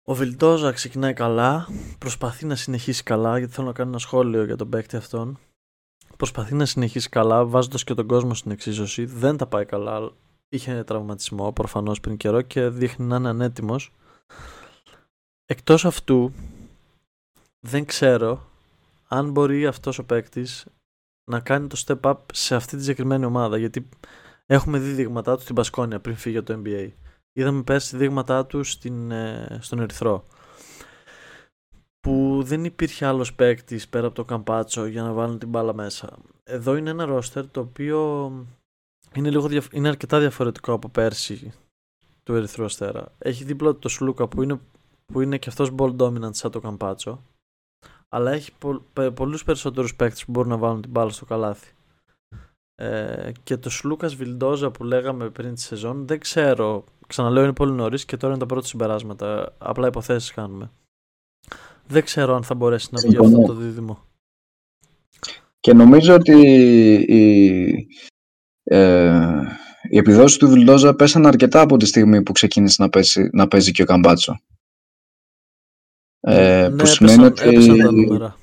[0.03, 1.69] Ο Βιλντόζα ξεκινάει καλά.
[1.99, 5.39] Προσπαθεί να συνεχίσει καλά γιατί θέλω να κάνω ένα σχόλιο για τον παίκτη αυτόν
[6.19, 9.05] προσπαθεί να συνεχίσει καλά, βάζοντας και τον κόσμο στην εξίσωση.
[9.05, 10.11] Δεν τα πάει καλά.
[10.49, 13.93] Είχε τραυματισμό προφανώς πριν καιρό και δείχνει να είναι ανέτοιμος.
[15.47, 16.33] Εκτός αυτού,
[17.61, 18.47] δεν ξέρω
[19.09, 20.67] αν μπορεί αυτός ο παίκτης
[21.31, 23.57] να κάνει το step up σε αυτή τη συγκεκριμένη ομάδα.
[23.57, 23.89] Γιατί
[24.47, 26.91] έχουμε δει δείγματά του στην Πασκόνια πριν φύγει από το NBA.
[27.33, 30.27] Είδαμε πέρσι δείγματά του στην, ε, στον Ερυθρό
[32.01, 36.19] που δεν υπήρχε άλλος παίκτης πέρα από το Καμπάτσο για να βάλουν την μπάλα μέσα.
[36.45, 38.31] Εδώ είναι ένα ρόστερ το οποίο
[39.15, 41.53] είναι, λίγο διαφ- είναι αρκετά διαφορετικό από πέρσι
[42.23, 43.13] του Ερυθρού Αστέρα.
[43.19, 44.61] Έχει δίπλα του το Σλούκα που είναι,
[45.13, 47.23] που είναι και αυτός ball dominant σαν το Καμπάτσο
[48.09, 51.73] αλλά έχει πο, πε- πολλούς περισσότερους παίκτες που μπορούν να βάλουν την μπάλα στο καλάθι.
[52.75, 57.73] Ε, και το Σλούκας Βιλντόζα που λέγαμε πριν τη σεζόν δεν ξέρω, ξαναλέω είναι πολύ
[57.73, 60.71] νωρίς και τώρα είναι τα πρώτα συμπεράσματα, απλά υποθέσεις κάνουμε.
[61.89, 63.37] Δεν ξέρω αν θα μπορέσει να βγει Συμφωνώ.
[63.39, 64.07] αυτό το δίδυμο.
[65.61, 66.33] Και νομίζω ότι
[67.09, 67.87] η,
[68.63, 69.43] ε,
[69.91, 73.73] οι επιδόσεις του Βιλντόζα πέσαν αρκετά από τη στιγμή που ξεκίνησε να παίζει, να παίζει
[73.73, 74.41] και ο Καμπάτσο.
[76.21, 78.37] Ε, ναι, που σημαίνει έπεσαν, ότι έπεσαν τα νούμερα.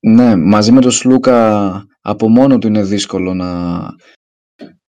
[0.00, 3.80] ναι, μαζί με τον Σλούκα από μόνο του είναι δύσκολο να,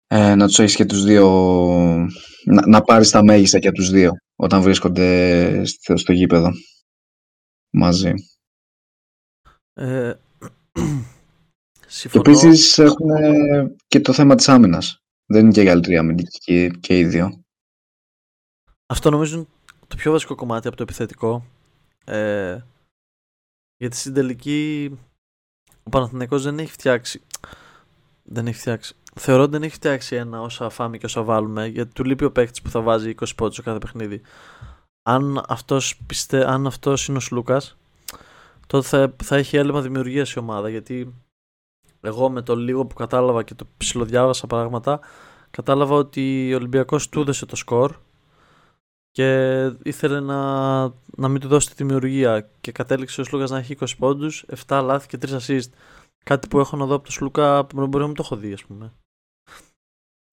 [0.07, 1.27] ε, να τους έχεις και τους δύο
[2.45, 6.51] να, να πάρεις τα μέγιστα και τους δύο όταν βρίσκονται στο, στο γήπεδο
[7.71, 8.13] μαζί.
[9.73, 10.13] Ε,
[10.71, 10.81] Και
[11.87, 12.29] συμφωνώ.
[12.29, 13.09] επίσης έχουν
[13.87, 14.97] και το θέμα της άμυνας.
[15.25, 17.43] Δεν είναι και η καλύτερη αμυντική και, και οι δύο.
[18.85, 19.47] Αυτό νομίζω είναι
[19.87, 21.45] το πιο βασικό κομμάτι από το επιθετικό.
[22.05, 22.61] Ε,
[23.77, 24.91] γιατί στην τελική
[25.83, 27.21] ο Παναθηναϊκός δεν έχει φτιάξει.
[28.23, 28.95] Δεν έχει φτιάξει.
[29.15, 32.31] Θεωρώ ότι δεν έχει φτιάξει ένα όσα φάμε και όσα βάλουμε, γιατί του λείπει ο
[32.31, 34.21] παίκτης που θα βάζει 20 πόντους σε κάθε παιχνίδι.
[35.03, 36.49] Αν αυτός, πιστε...
[36.49, 37.77] Αν αυτός είναι ο Σλούκας,
[38.67, 40.69] τότε θα, θα έχει έλλειμμα δημιουργίας η ομάδα.
[40.69, 41.13] Γιατί
[42.01, 44.99] εγώ με το λίγο που κατάλαβα και το ψιλοδιάβασα πράγματα,
[45.51, 47.95] κατάλαβα ότι ο Ολυμπιακός του έδωσε το σκορ
[49.11, 50.81] και ήθελε να,
[51.17, 54.81] να μην του δώσει τη δημιουργία και κατέληξε ο Σλούκας να έχει 20 πόντους, 7
[54.83, 55.69] λάθη και 3 assist.
[56.23, 58.53] Κάτι που έχω να δω από τον Σλούκα που μπορεί να μην το έχω δει,
[58.53, 58.93] ας πούμε.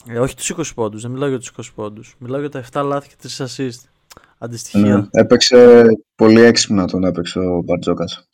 [0.06, 2.16] Ε, όχι τους 20 πόντους, δεν μιλάω για τους 20 πόντους.
[2.18, 3.80] Μιλάω για τα 7 λάθη και 3 assist.
[4.38, 4.96] Αντιστοιχεία.
[4.96, 5.06] Ναι.
[5.10, 5.84] Έπαιξε
[6.14, 8.24] πολύ έξυπνα τον έπαιξε ο Μπαρτζόκας.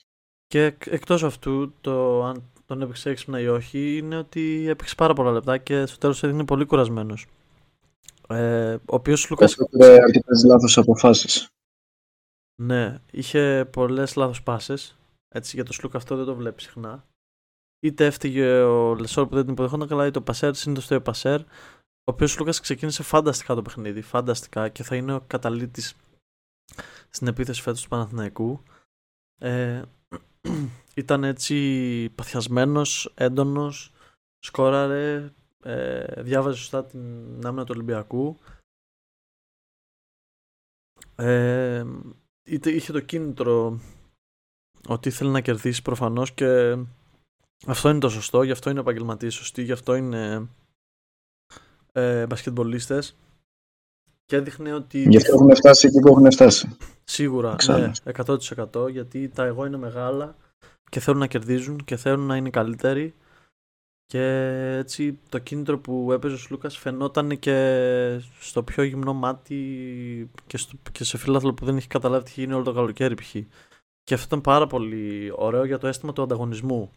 [0.46, 5.14] Και εκ- εκτός αυτού, το αν τον έπαιξε έξυπνα ή όχι, είναι ότι έπαιξε πάρα
[5.14, 7.26] πολλά λεπτά και στο τέλος έδινε πολύ κουρασμένος.
[8.28, 11.48] Ε, ο οποίος Λούκας Πήρε αρκετές λάθος αποφάσεις.
[12.62, 14.98] Ναι, είχε πολλές λάθος πάσες.
[15.34, 17.04] Έτσι για το Σλουκ αυτό δεν το βλέπει συχνά.
[17.80, 21.00] Είτε έφτυγε ο Λεσόρ που δεν την υποδεχόταν καλά, είτε ο Πασέρ, συνήθως το ο
[21.00, 21.40] Πασέρ.
[22.06, 24.02] Ο οποίος Λούκας ξεκίνησε φανταστικά το παιχνίδι.
[24.02, 25.94] Φανταστικά και θα είναι ο καταλήτης
[27.10, 28.62] στην επίθεση φέτος του Παναθηναϊκού.
[29.38, 29.82] Ε,
[30.94, 33.92] ήταν έτσι παθιασμένος, έντονος,
[34.38, 35.32] σκόραρε,
[35.62, 38.38] ε, διάβαζε σωστά την άμυνα του Ολυμπιακού.
[41.16, 41.84] Ε,
[42.44, 43.80] είχε το κίνητρο
[44.88, 46.78] ότι ήθελε να κερδίσει προφανώς και
[47.66, 50.48] αυτό είναι το σωστό, γι' αυτό είναι επαγγελματίε σωστοί, γι' αυτό είναι
[51.96, 53.16] ε, μπασκετμπολίστες
[54.24, 55.06] και έδειχνε ότι...
[55.08, 56.76] Γι' αυτό έχουν φτάσει εκεί που έχουν φτάσει.
[57.04, 57.90] Σίγουρα, ναι,
[58.26, 60.36] 100% γιατί τα εγώ είναι μεγάλα
[60.90, 63.14] και θέλουν να κερδίζουν και θέλουν να είναι καλύτεροι
[64.06, 64.22] και
[64.78, 70.76] έτσι το κίνητρο που έπαιζε ο Σλούκας φαινόταν και στο πιο γυμνό μάτι και, στο,
[70.92, 73.36] και σε φίλαθλο που δεν έχει καταλάβει τι γίνει όλο το καλοκαίρι π.χ.
[74.02, 76.90] Και αυτό ήταν πάρα πολύ ωραίο για το αίσθημα του ανταγωνισμού.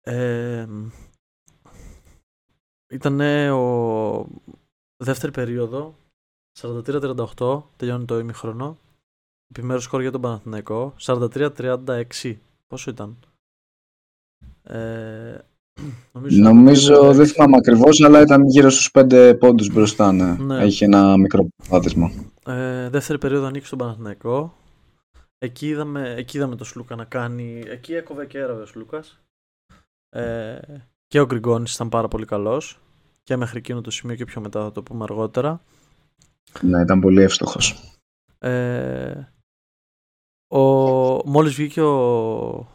[0.00, 0.66] Ε,
[2.92, 3.20] ήταν
[3.50, 4.26] ο
[4.96, 5.94] δεύτερη περίοδο
[6.60, 8.78] 43-38 τελειώνει το ημιχρονό
[9.50, 12.34] επιμέρους σκορ για τον Παναθηναϊκό 43-36
[12.66, 13.16] πόσο ήταν;
[14.62, 15.38] Ε,
[16.12, 20.32] νομίζω, νομίζω δεν θυμάμαι ακριβώς, αλλά ήταν γύρω στους 5 πόντους μπροστά ναι.
[20.32, 20.64] ναι.
[20.64, 22.10] έχει ένα μικρό πάτισμα
[22.46, 24.54] ε, δεύτερη περίοδο ανοίξει στον Παναθηναϊκό.
[25.38, 29.18] Εκεί είδαμε, εκεί είδαμε το Σλούκα να κάνει εκεί έκοβε και έραβε ο Σλούκας.
[30.08, 30.58] Ε,
[31.06, 32.81] και ο Γκριγκόνης ήταν πάρα πολύ καλός
[33.22, 35.62] και μέχρι εκείνο το σημείο και πιο μετά θα το πούμε αργότερα.
[36.60, 37.96] Ναι, ήταν πολύ εύστοχος.
[38.38, 39.32] Ε,
[40.54, 40.60] ο,
[41.24, 41.96] μόλις βγήκε ο,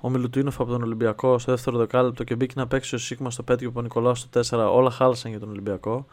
[0.02, 3.44] ο Μιλουτίνοφ από τον Ολυμπιακό στο δεύτερο δεκάλεπτο και μπήκε να παίξει ο Σίγμα στο
[3.52, 6.06] 5 και ο Νικολάου στο 4, όλα χάλασαν για τον Ολυμπιακό.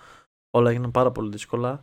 [0.51, 1.83] Όλα έγιναν πάρα πολύ δύσκολα.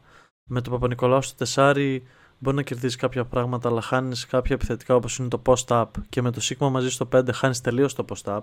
[0.49, 1.99] Με τον Παπα-Νικολάου στο 4
[2.39, 5.85] μπορεί να κερδίσει κάποια πράγματα, αλλά χάνεις κάποια επιθετικά όπως είναι το post-up.
[6.09, 8.41] Και με το Σίγμα μαζί στο 5 χάνεις τελείως το post-up.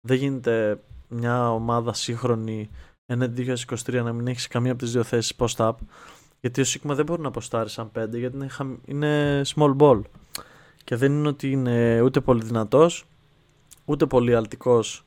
[0.00, 2.70] Δεν γίνεται μια ομάδα σύγχρονη
[3.12, 5.72] ενέντη 2023 να μην έχεις καμία από τις δύο θέσεις post-up.
[6.40, 8.48] Γιατί ο Σίγμα δεν μπορεί να αποστάρει σαν 5 γιατί είναι,
[8.84, 10.00] είναι small ball.
[10.84, 13.06] Και δεν είναι ότι είναι ούτε πολύ δυνατός,
[13.84, 15.04] ούτε πολύ αλτικός,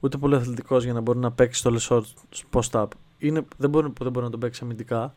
[0.00, 2.04] ούτε πολύ αθλητικός για να μπορεί να παίξει το λεσόρ
[2.52, 2.86] post-up.
[3.18, 5.14] Είναι, δεν, μπορεί, δεν μπορεί να τον παίξει αμυντικά.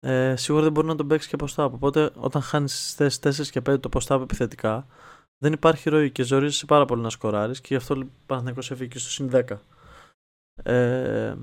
[0.00, 1.70] Ε, σίγουρα δεν μπορεί να τον παίξει και post-up.
[1.72, 4.86] Οπότε όταν χάνεις θέσεις 4 και 5 το post-up επιθετικά,
[5.38, 8.98] δεν υπάρχει ροή και ζορίζει πάρα πολύ να σκοράρει και γι' αυτό λοιπόν έφυγε και
[8.98, 9.42] στο συν 10.
[10.62, 11.34] Ε...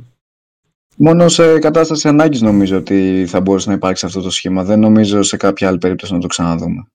[0.97, 4.63] Μόνο σε κατάσταση ανάγκης νομίζω ότι θα μπορούσε να υπάρξει αυτό το σχήμα.
[4.63, 6.87] Δεν νομίζω σε κάποια άλλη περίπτωση να το ξαναδούμε.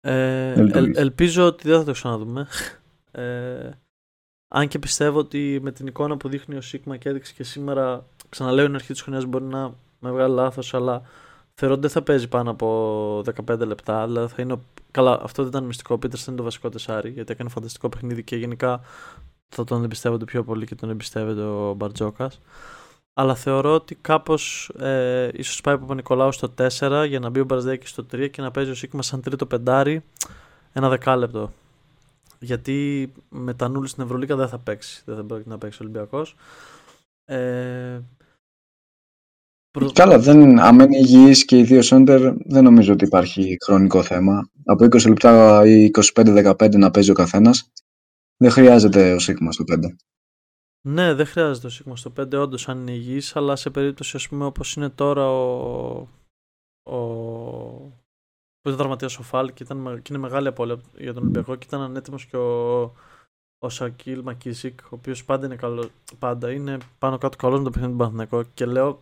[0.00, 2.46] Ε, ελ, ελπίζω ότι δεν θα το ξαναδούμε.
[3.10, 3.70] Ε,
[4.48, 8.06] αν και πιστεύω ότι με την εικόνα που δείχνει ο Σίγμα και έδειξε και σήμερα,
[8.28, 11.02] ξαναλέω είναι αρχή της χρονιάς μπορεί να με βγάλει λάθος, αλλά
[11.54, 14.06] θεωρώ ότι δεν θα παίζει πάνω από 15 λεπτά.
[14.06, 14.56] Δηλαδή θα είναι,
[14.90, 15.94] καλά, αυτό δεν ήταν μυστικό.
[15.94, 18.80] Ο Πίτερ ήταν το βασικό τεσάρι, γιατί έκανε φανταστικό παιχνίδι και γενικά
[19.54, 22.40] θα τον εμπιστεύονται πιο πολύ και τον εμπιστεύεται ο Μπαρτζόκας.
[23.14, 27.44] Αλλά θεωρώ ότι κάπως ε, ίσως πάει από Νικολάου στο 4 για να μπει ο
[27.44, 30.02] Μπαρσδέκη στο 3 και να παίζει ο Σίγμα σαν τρίτο πεντάρι
[30.72, 31.52] ένα δεκάλεπτο.
[32.38, 35.02] Γιατί με τα νουλ στην Ευρωλίκα δεν θα παίξει.
[35.04, 36.36] Δεν θα μπορεί να παίξει ο Ολυμπιακός.
[37.24, 38.00] Ε,
[39.92, 44.50] Καλά, δεν, αν είναι υγιείς και οι δύο σόντερ, δεν νομίζω ότι υπάρχει χρονικό θέμα.
[44.64, 47.70] Από 20 λεπτά ή 25-15 να παίζει ο καθένας.
[48.42, 49.94] Δεν χρειάζεται ο Σίγμας στο 5.
[50.88, 54.28] Ναι, δεν χρειάζεται ο Σίγμας στο 5, όντως αν είναι υγιής, αλλά σε περίπτωση ας
[54.28, 56.08] πούμε όπως είναι τώρα ο...
[56.82, 56.98] ο...
[58.60, 61.66] Που ήταν δραματίας ο Φάλ και, ήταν, και είναι μεγάλη απώλεια για τον Ολυμπιακό και
[61.66, 62.82] ήταν ανέτοιμος και ο,
[63.58, 67.70] ο Σακίλ Μακίσικ, ο οποίος πάντα είναι καλό, πάντα είναι πάνω κάτω καλός με το
[67.70, 69.00] παιχνίδι του Παναθηναϊκό και λέω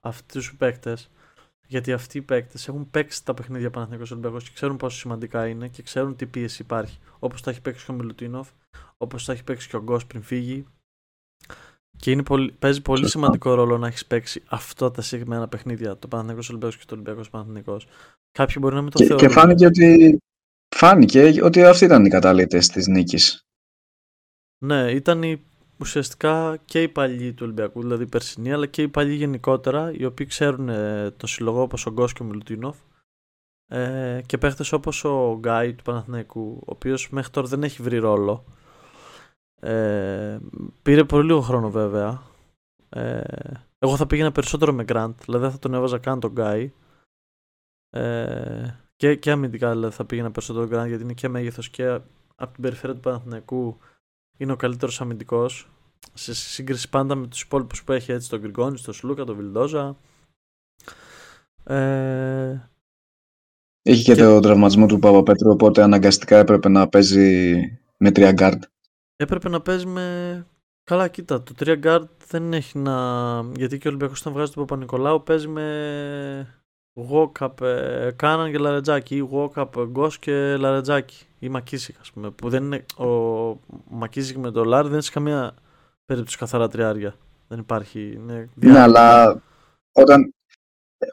[0.00, 1.10] αυτούς τους παίκτες,
[1.72, 5.68] γιατί αυτοί οι παίκτες έχουν παίξει τα παιχνίδια Παναθηναϊκός Ολυμπιακός και ξέρουν πόσο σημαντικά είναι
[5.68, 6.98] και ξέρουν τι πίεση υπάρχει.
[7.18, 8.48] Όπως τα έχει παίξει και ο Μιλουτίνοφ,
[8.96, 10.66] όπως τα έχει παίξει και ο Γκος πριν φύγει.
[11.96, 16.08] Και είναι πολύ, παίζει πολύ σημαντικό ρόλο να έχεις παίξει αυτά τα συγκεκριμένα παιχνίδια, το
[16.08, 17.86] Παναθηναϊκός Ολυμπιακός και το Ολυμπιακός Παναθηναϊκός.
[18.32, 19.26] Κάποιοι μπορεί να μην το και, θεωρούν.
[19.26, 20.18] Και φάνηκε ότι,
[20.76, 23.44] φάνηκε ότι αυτή ήταν η κατάλληλη της νίκης.
[24.64, 25.42] Ναι, ήταν η
[25.80, 30.04] ουσιαστικά και οι παλιοί του Ολυμπιακού, δηλαδή οι περσινοί, αλλά και οι παλιοί γενικότερα, οι
[30.04, 32.76] οποίοι ξέρουν ε, το συλλογό όπως ο Γκος και ο Μιλουτίνοφ
[33.68, 37.98] ε, και παίχτες όπως ο Γκάι του Παναθηναϊκού, ο οποίος μέχρι τώρα δεν έχει βρει
[37.98, 38.44] ρόλο.
[39.60, 40.38] Ε,
[40.82, 42.22] πήρε πολύ λίγο χρόνο βέβαια.
[42.88, 43.20] Ε,
[43.78, 46.72] εγώ θα πήγαινα περισσότερο με Grant, δηλαδή δεν θα τον έβαζα καν τον Γκάι.
[47.90, 51.86] Ε, και, και αμυντικά δηλαδή θα πήγαινα περισσότερο Grant γιατί είναι και μέγεθος και
[52.36, 53.78] από την περιφέρεια του Παναθηναϊκού
[54.42, 55.68] είναι ο καλύτερος αμυντικός.
[56.14, 59.96] Σε σύγκριση πάντα με τους υπόλοιπους που έχει έτσι τον Γκριγκόνη, τον Σλούκα, τον Βιλντόζα.
[61.64, 62.70] Ε...
[63.82, 67.60] Είχε και, και το τραυματισμό του Παπαπέτρου, οπότε αναγκαστικά έπρεπε να παίζει
[67.96, 68.62] με τρία γκαρντ.
[69.16, 70.46] Έπρεπε να παίζει με.
[70.84, 72.94] Καλά, κοίτα, το τρία γκαρντ δεν έχει να.
[73.56, 76.61] Γιατί και ο Ολυμπιακός όταν βγάζει τον Παπα-Νικολάου παίζει με
[76.94, 81.24] Γουόκαπ, ε, Κάναν και Λαρετζάκη ή Γουόκαπ, Γκος και Λαρετζάκη.
[81.38, 82.30] ή Μακίσικ, ας πούμε.
[82.30, 85.54] Που δεν είναι, ο Μακίσικ με το Λάρ δεν είναι σε καμία
[86.04, 87.14] περίπτωση καθαρά τριάρια.
[87.48, 88.12] Δεν υπάρχει.
[88.14, 89.36] Είναι Ναι, αλλά
[89.92, 90.34] όταν,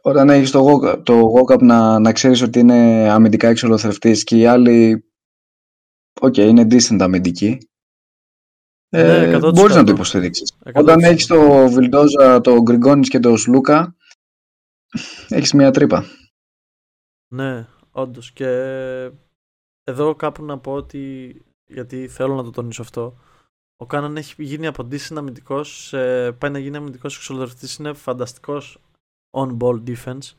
[0.01, 4.45] όταν έχεις το, Γουόκ- το Γουόκαπ να, να ξέρεις ότι είναι αμυντικά εξολοθρευτής και οι
[4.45, 5.05] άλλοι
[6.21, 7.57] οκ, είναι decent αμυντικοί
[8.89, 9.53] ε, Ναι, 100%.
[9.53, 10.53] μπορείς να το υποστηρίξεις.
[10.65, 10.71] 100%.
[10.73, 13.95] Όταν έχεις το Βιλντόζα, το Γκριγκόνης και το Σλούκα
[15.27, 16.03] έχεις μια τρύπα.
[17.33, 18.31] Ναι, όντως.
[18.31, 18.47] Και
[19.83, 21.35] εδώ κάπου να πω ότι.
[21.71, 23.17] Γιατί θέλω να το τονίσω αυτό.
[23.77, 25.89] Ο Κάναν έχει γίνει από decent αμυντικός.
[26.37, 27.67] Πάει να γίνει αμυντικός εξολοθρευτής.
[27.79, 28.79] Είναι φανταστικός
[29.37, 30.33] on-ball defense.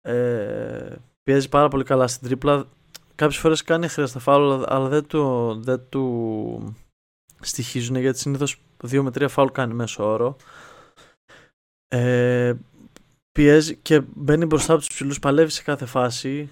[0.00, 2.68] Ε, πιέζει πάρα πολύ καλά στην τρίπλα.
[3.14, 6.74] Κάποιες φορές κάνει χρειαστά φάουλ, αλλά- αλλά δεν του, δεν του
[7.40, 10.36] στοιχίζουν γιατί συνήθως 2 με 3 φάουλ κάνει μέσω όρο.
[11.88, 12.54] Ε,
[13.40, 16.50] πιέζει και μπαίνει μπροστά από τους ψηλούς, παλεύει σε κάθε φάση.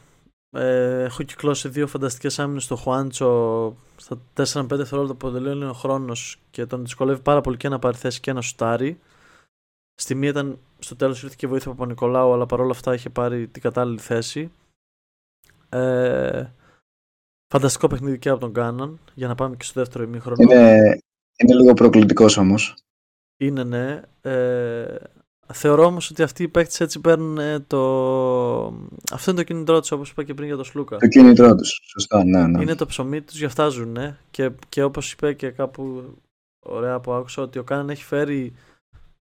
[0.51, 6.41] Ε, έχω κυκλώσει δύο φανταστικές άμυνες στο Χουάντσο στα 4-5 δευτερόλεπτα που τελειώνει ο χρόνος
[6.51, 9.01] και τον δυσκολεύει πάρα πολύ και να πάρει θέση και να σουτάρει.
[9.95, 13.49] Στη μία ήταν στο τέλος ήρθε και βοήθεια από Νικολάου, αλλά παρόλα αυτά είχε πάρει
[13.49, 14.51] την κατάλληλη θέση.
[15.69, 16.45] Ε,
[17.55, 20.43] φανταστικό παιχνίδι και από τον Κάναν για να πάμε και στο δεύτερο ημίχρονο.
[20.43, 20.99] Είναι,
[21.37, 22.75] είναι λίγο προκλητικός όμως.
[23.37, 24.01] Είναι ναι.
[24.21, 24.97] Ε,
[25.53, 27.81] θεωρώ όμως ότι αυτοί οι παίκτες έτσι παίρνουν ε, το.
[29.13, 30.97] Αυτό είναι το κίνητρό τους, όπως είπα και πριν για τον Σλούκα.
[30.97, 31.81] Το κίνητρό τους.
[31.93, 32.63] Σωστά, ναι, ναι.
[32.63, 33.97] Είναι το ψωμί τους, γι' αυτά ζουν.
[33.97, 34.19] Ε.
[34.31, 36.15] Και, και όπως είπε και κάπου
[36.61, 38.53] ωραία που άκουσα, ότι ο Κάναν έχει φέρει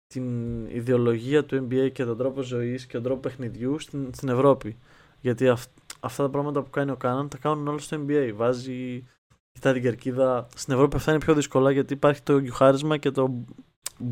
[0.07, 4.77] την ιδεολογία του NBA και τον τρόπο ζωής και τον τρόπο παιχνιδιού στην, στην Ευρώπη.
[5.19, 5.65] Γιατί αυ,
[5.99, 8.31] αυτά τα πράγματα που κάνει ο Κάναν τα κάνουν όλα στο NBA.
[8.35, 9.03] Βάζει,
[9.51, 10.47] κοιτά την κερκίδα.
[10.55, 13.45] Στην Ευρώπη αυτά είναι πιο δύσκολα γιατί υπάρχει το γιουχάρισμα και το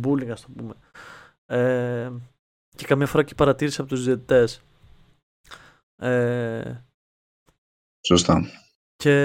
[0.04, 0.74] bullying, ας το πούμε.
[1.52, 2.12] Ε,
[2.76, 4.62] και καμιά φορά και παρατήρηση από τους διαιτητές.
[5.96, 6.86] Ε,
[8.08, 8.44] Σωστά.
[8.96, 9.16] και...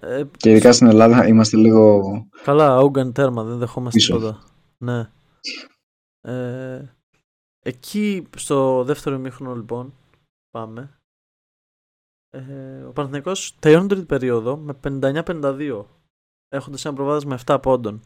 [0.00, 2.02] Ε, Και ειδικά στην Ελλάδα είμαστε λίγο...
[2.42, 4.14] Καλά, όγκαν τέρμα, δεν δεχόμαστε Πίσω.
[4.16, 4.44] τίποτα.
[4.78, 5.10] Ναι.
[6.20, 6.94] Ε,
[7.64, 9.94] εκεί στο δεύτερο ημίχρονο λοιπόν,
[10.50, 10.98] πάμε.
[12.30, 15.84] Ε, ο Παναθηναϊκός τελειώνει την τρίτη περίοδο με 59-52,
[16.48, 18.02] έχοντας ένα προβάδισμα 7 πόντων.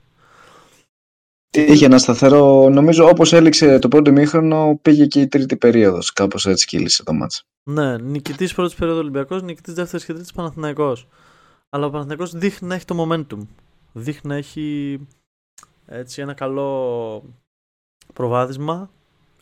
[1.57, 6.13] Είχε ένα σταθερό, νομίζω όπως έληξε το πρώτο μήχρονο πήγε και η τρίτη περίοδος.
[6.13, 7.45] Κάπως έτσι κύλησε το μάτς.
[7.71, 11.09] Ναι, νικητής πρώτης περίοδος Ολυμπιακός, νικητής δεύτερης και τρίτης Παναθηναϊκός.
[11.69, 13.47] Αλλά ο Παναθηναϊκός δείχνει να έχει το momentum.
[13.93, 14.99] Δείχνει να έχει
[15.87, 17.23] έτσι ένα καλό
[18.13, 18.91] προβάδισμα,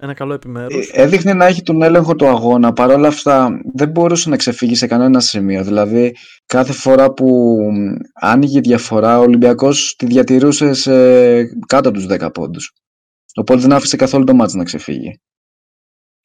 [0.05, 0.89] ένα καλό επιμέρους.
[0.89, 2.73] Ε, Έδειχνε να έχει τον έλεγχο του αγώνα.
[2.73, 5.65] Παρ' όλα αυτά δεν μπορούσε να ξεφύγει σε κανένα σημείο.
[5.65, 10.93] Δηλαδή κάθε φορά που μ, άνοιγε διαφορά ο Ολυμπιακός τη διατηρούσε σε
[11.45, 12.73] κάτω από τους 10 πόντους.
[13.35, 15.21] Οπότε δεν άφησε καθόλου το μάτς να ξεφύγει.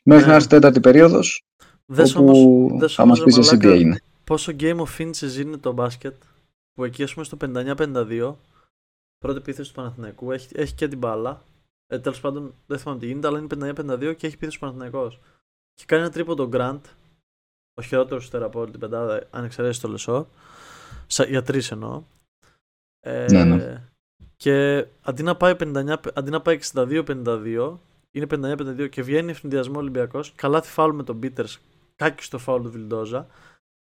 [0.04, 0.30] Μέχρι Ναι.
[0.30, 1.44] να έρθει η τέταρτη περίοδος
[1.86, 4.00] Δες όπου όμως, δες θα όμως, μας ρε πεις εσύ τι μαλάκα, έγινε.
[4.24, 6.14] πόσο game of inches είναι το μπάσκετ
[6.74, 8.36] που εκεί ας πούμε στο 59-52
[9.18, 11.42] πρώτη επίθεση του Παναθηναϊκού έχει, έχει και την μπάλα
[11.92, 15.20] ε, τέλος πάντων δεν θυμάμαι τι γίνεται αλλά είναι 59-52 και έχει επίθεση του Παναθηναϊκός
[15.74, 16.80] και κάνει ένα τρίποντο Grant
[17.74, 20.26] ο χειρότερος στέρα από όλη την πεντάδα αν εξαιρέσει το Λεσόρ
[21.08, 22.04] Σα- για τρεις εννοώ
[23.00, 23.84] ε, Ναι, ναι.
[24.36, 27.78] και αντί να πάει, 59, αντί να πάει 62-52
[28.12, 31.60] είναι 59-52 και βγαίνει ευνηδιασμό Ολυμπιακός καλάθι φάουλ με τον Πίτερς
[31.96, 33.28] κάκι στο φάουλ του Βιλντόζα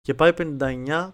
[0.01, 1.11] και πάει 59-55.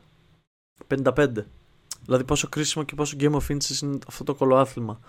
[2.06, 5.00] Δηλαδή πόσο κρίσιμο και πόσο game of inches είναι αυτό το κολοάθλημα.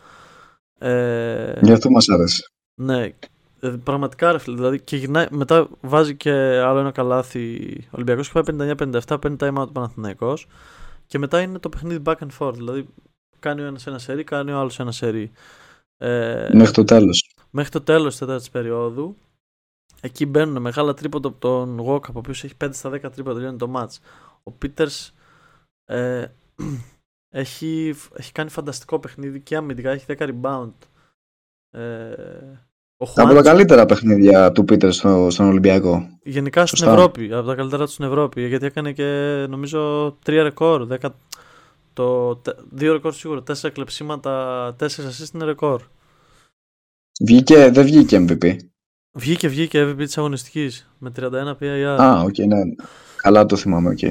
[0.79, 2.43] Ε, Γι' αυτό μας άρεσε.
[2.81, 3.13] ναι,
[3.61, 4.57] ε, πραγματικά ρε φίλε.
[4.57, 8.75] Δηλαδή και γυρνάει, μετά βάζει και άλλο ένα καλάθι ο Ολυμπιακός και πάει
[9.09, 10.47] 59-57, παίρνει time out του Παναθηναϊκός
[11.07, 12.55] και μετά είναι το παιχνίδι back and forth.
[12.55, 12.89] Δηλαδή
[13.39, 15.31] κάνει ο ένας ένα σερί, κάνει ο άλλος ένα σερί.
[15.97, 17.35] Ε, Μέχρι το τέλος.
[17.51, 19.17] μέχρι το τέλος της τέταρτης περίοδου
[20.01, 23.57] εκεί μπαίνουν μεγάλα τρίποτα από τον Walkup ο οποίος έχει 5 στα 10 τρίποτα τελειώνει
[23.59, 23.97] το match
[24.43, 25.09] ο Peters
[25.85, 26.25] ε,
[27.37, 30.73] έχει, έχει κάνει φανταστικό παιχνίδι και αμυντικά έχει 10 rebound
[31.71, 31.81] ε,
[32.97, 36.09] ο Από τα Χουάντσο, καλύτερα παιχνίδια του Πίτερ στο, στον Ολυμπιακό.
[36.23, 36.93] γενικά στην Σωστά.
[36.95, 39.05] Ευρώπη από τα καλύτερα τους στην Ευρώπη γιατί έκανε και
[39.49, 41.09] νομίζω 3 ρεκόρ 10,
[41.93, 45.83] το, τε- δύο ρεκόρ σίγουρα, 4 κλεψίματα, 4 assist είναι ρεκόρ.
[47.25, 48.57] Βγήκε, δεν βγήκε MVP.
[49.17, 51.23] Βγήκε, βγήκε MVP της αγωνιστικής με 31
[51.61, 51.97] PIR.
[52.01, 52.61] Α, οκ, ναι.
[53.17, 54.03] Καλά το θυμάμαι, οκ.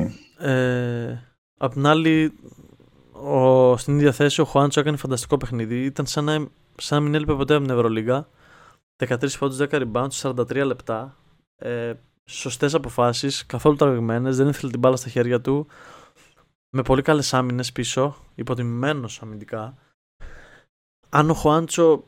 [0.47, 1.19] Ε,
[1.57, 2.33] απ' την άλλη,
[3.23, 5.83] ο, στην ίδια θέση ο Χουάντσο έκανε φανταστικό παιχνίδι.
[5.83, 6.47] Ήταν σαν να,
[6.77, 8.27] σαν να μην έλειπε ποτέ από την Ευρωλίγα.
[8.97, 11.17] 13 πόντους, 10 rebounds, 43 λεπτά.
[11.55, 11.93] Ε,
[12.25, 15.67] σωστές αποφάσεις, καθόλου τραβηγμένες, δεν ήθελε την μπάλα στα χέρια του.
[16.69, 19.77] Με πολύ καλές άμυνες πίσω, υποτιμημένος αμυντικά.
[21.09, 22.03] Αν ο Χουάντσο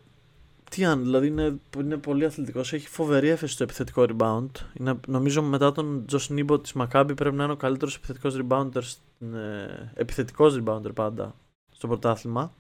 [0.69, 2.73] τι αν, δηλαδή είναι, είναι πολύ αθλητικός.
[2.73, 4.49] Έχει φοβερή έφεση στο επιθετικό rebound.
[4.73, 8.81] Είναι, νομίζω μετά τον Τζο Νίμπο της Μακάμπη πρέπει να είναι ο καλύτερος επιθετικός rebounder.
[9.19, 11.35] Ε, επιθετικός rebounder πάντα
[11.71, 12.53] στο πρωτάθλημα.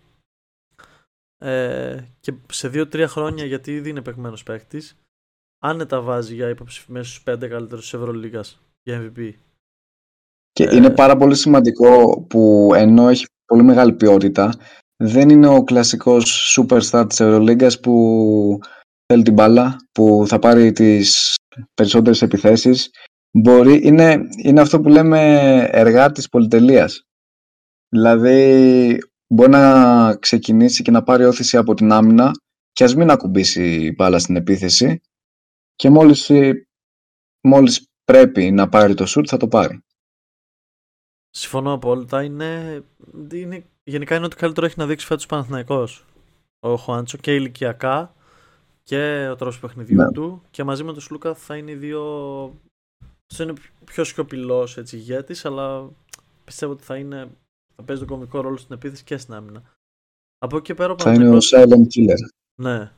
[1.37, 4.97] Ε, και σε 2-3 χρόνια, γιατί ήδη είναι παιγμένο παίκτης,
[5.59, 8.43] άνετα βάζει για ύποψη μέσα στους 5 καλύτερους της Ευρωλίγα
[8.83, 9.31] για MVP.
[10.51, 14.53] Και ε, είναι πάρα πολύ σημαντικό που ενώ έχει πολύ μεγάλη ποιότητα,
[14.97, 18.59] δεν είναι ο κλασικός superstar της Ευρωλίγκας που
[19.05, 21.35] θέλει την μπάλα, που θα πάρει τις
[21.73, 22.89] περισσότερες επιθέσεις.
[23.31, 27.03] Μπορεί, είναι, είναι αυτό που λέμε εργάτης πολυτελείας.
[27.89, 32.31] Δηλαδή μπορεί να ξεκινήσει και να πάρει όθηση από την άμυνα
[32.71, 35.01] και ας μην ακουμπήσει μπάλα στην επίθεση
[35.75, 36.31] και μόλις,
[37.41, 39.83] μόλις πρέπει να πάρει το σουτ θα το πάρει.
[41.29, 42.23] Συμφωνώ απόλυτα.
[42.23, 42.83] Είναι,
[43.33, 46.05] είναι, γενικά είναι ότι καλύτερο έχει να δείξει φέτος Παναθηναϊκός.
[46.59, 48.15] Ο Χουάντσο και ηλικιακά
[48.83, 50.11] και ο τρόπος παιχνιδιού ναι.
[50.11, 52.01] του και μαζί με τον Σλούκα θα είναι οι δύο
[53.33, 53.53] θα είναι
[53.85, 55.89] πιο σιωπηλός έτσι ηγέτης αλλά
[56.43, 57.29] πιστεύω ότι θα είναι
[57.75, 59.63] θα παίζει τον κομικό ρόλο στην επίθεση και στην άμυνα.
[60.37, 62.29] Από εκεί πέρα θα είναι ο silent killer.
[62.61, 62.91] Ναι.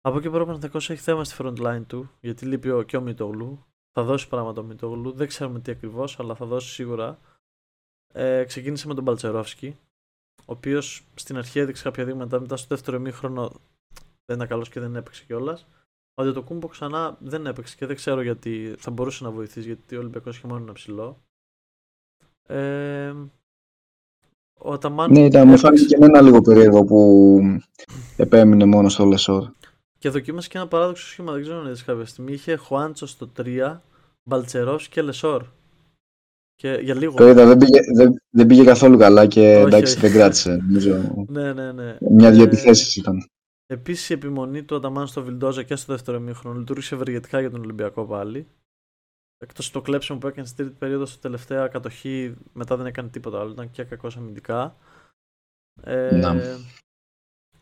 [0.00, 2.96] Από εκεί πέρα ο Παναθηναϊκός έχει θέμα στη front line του γιατί λείπει ο, και
[2.96, 3.64] ο Μητόγλου.
[3.92, 5.12] Θα δώσει πράγματα ο Μητόγλου.
[5.12, 7.18] Δεν ξέρουμε τι ακριβώς, αλλά θα δώσει σίγουρα.
[8.14, 9.76] Ε, ξεκίνησε με τον Παλτσερόφσκι,
[10.44, 13.52] ο οποίος στην αρχή έδειξε κάποια δείγματα, μετά στο δεύτερο ημίχρονο
[14.24, 15.66] δεν ήταν καλός και δεν έπαιξε κιόλας.
[16.14, 19.98] Ο Αντετοκούνμπο ξανά δεν έπαιξε και δεν ξέρω γιατί θα μπορούσε να βοηθήσει, γιατί ο
[19.98, 21.22] Ολυμπιακός είχε μόνο ένα ψηλό.
[22.46, 23.14] Ε,
[24.58, 27.40] ο Αταμάν ναι, ήταν, μου φάνηκε και εμένα λίγο περίεργο που
[28.16, 29.50] επέμεινε μόνος στο Λεσόρ.
[29.98, 32.32] Και δοκίμασε και ένα παράδοξο σχήμα, δεν ξέρω αν είδες κάποια στιγμή.
[32.32, 33.80] Είχε Χουάντσο στο 3,
[34.22, 35.44] Μπαλτσερόφ και Λεσόρ.
[36.62, 37.14] Και για λίγο.
[37.14, 39.66] Το είδα, δεν πήγε, δεν, δεν πήγε καθόλου καλά και Όχι.
[39.66, 40.58] εντάξει δεν κράτησε.
[41.28, 41.96] ναι, ναι, ναι.
[42.00, 43.30] Μια-δυο ε, ήταν.
[43.66, 47.60] Επίσης η επιμονή του Αταμάν στο Βιλντόζα και στο δεύτερο μήχρονο λειτουργήσε ευεργετικά για τον
[47.60, 48.46] Ολυμπιακό πάλι.
[49.38, 53.40] Εκτός το κλέψιμο που έκανε στην τρίτη περίοδο στο τελευταία κατοχή, μετά δεν έκανε τίποτα
[53.40, 53.50] άλλο.
[53.50, 54.76] Ήταν και κακός αμυντικά.
[55.82, 56.56] Ε,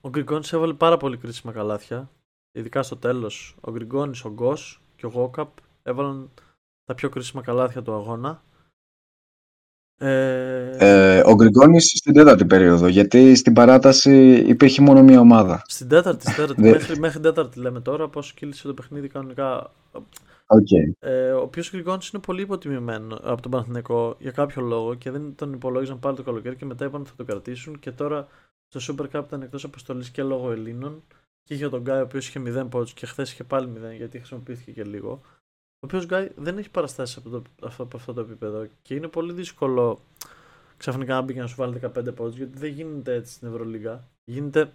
[0.00, 2.10] ο Γκριγκόνης έβαλε πάρα πολύ κρίσιμα καλάθια.
[2.52, 3.56] Ειδικά στο τέλος.
[3.60, 5.50] Ο Γκριγκόνης, ο Γκος και ο Γόκαπ
[5.82, 6.30] έβαλαν
[6.84, 8.42] τα πιο κρίσιμα καλάθια του αγώνα.
[10.02, 10.70] Ε...
[10.78, 15.62] Ε, ο Γκριγκόνης στην τέταρτη περίοδο, γιατί στην παράταση υπήρχε μόνο μία ομάδα.
[15.66, 19.72] Στην τέταρτη, στην τέταρτη μέχρι, μέχρι τέταρτη λέμε τώρα, πώς κύλησε το παιχνίδι κανονικά.
[20.52, 20.92] Okay.
[20.98, 25.34] Ε, ο οποίος Γκριγκόνης είναι πολύ υποτιμημένο από τον Παναθηναϊκό για κάποιο λόγο και δεν
[25.34, 28.28] τον υπολόγιζαν πάλι το καλοκαίρι και μετά είπαν ότι θα τον κρατήσουν και τώρα
[28.68, 31.02] στο Super Cup ήταν εκτός αποστολής και λόγω Ελλήνων
[31.42, 34.18] και είχε τον Γκάι ο οποίος είχε 0 πόντους και χθες είχε πάλι 0 γιατί
[34.18, 35.20] χρησιμοποιήθηκε και λίγο
[35.82, 39.08] ο οποίος Γκάι δεν έχει παραστάσεις από, το, αυτό, από αυτό το επίπεδο και είναι
[39.08, 40.00] πολύ δύσκολο
[40.76, 44.08] ξαφνικά να μπει και να σου βάλει 15 πόντους γιατί δεν γίνεται έτσι στην Ευρωλίγα.
[44.24, 44.72] Γίνεται,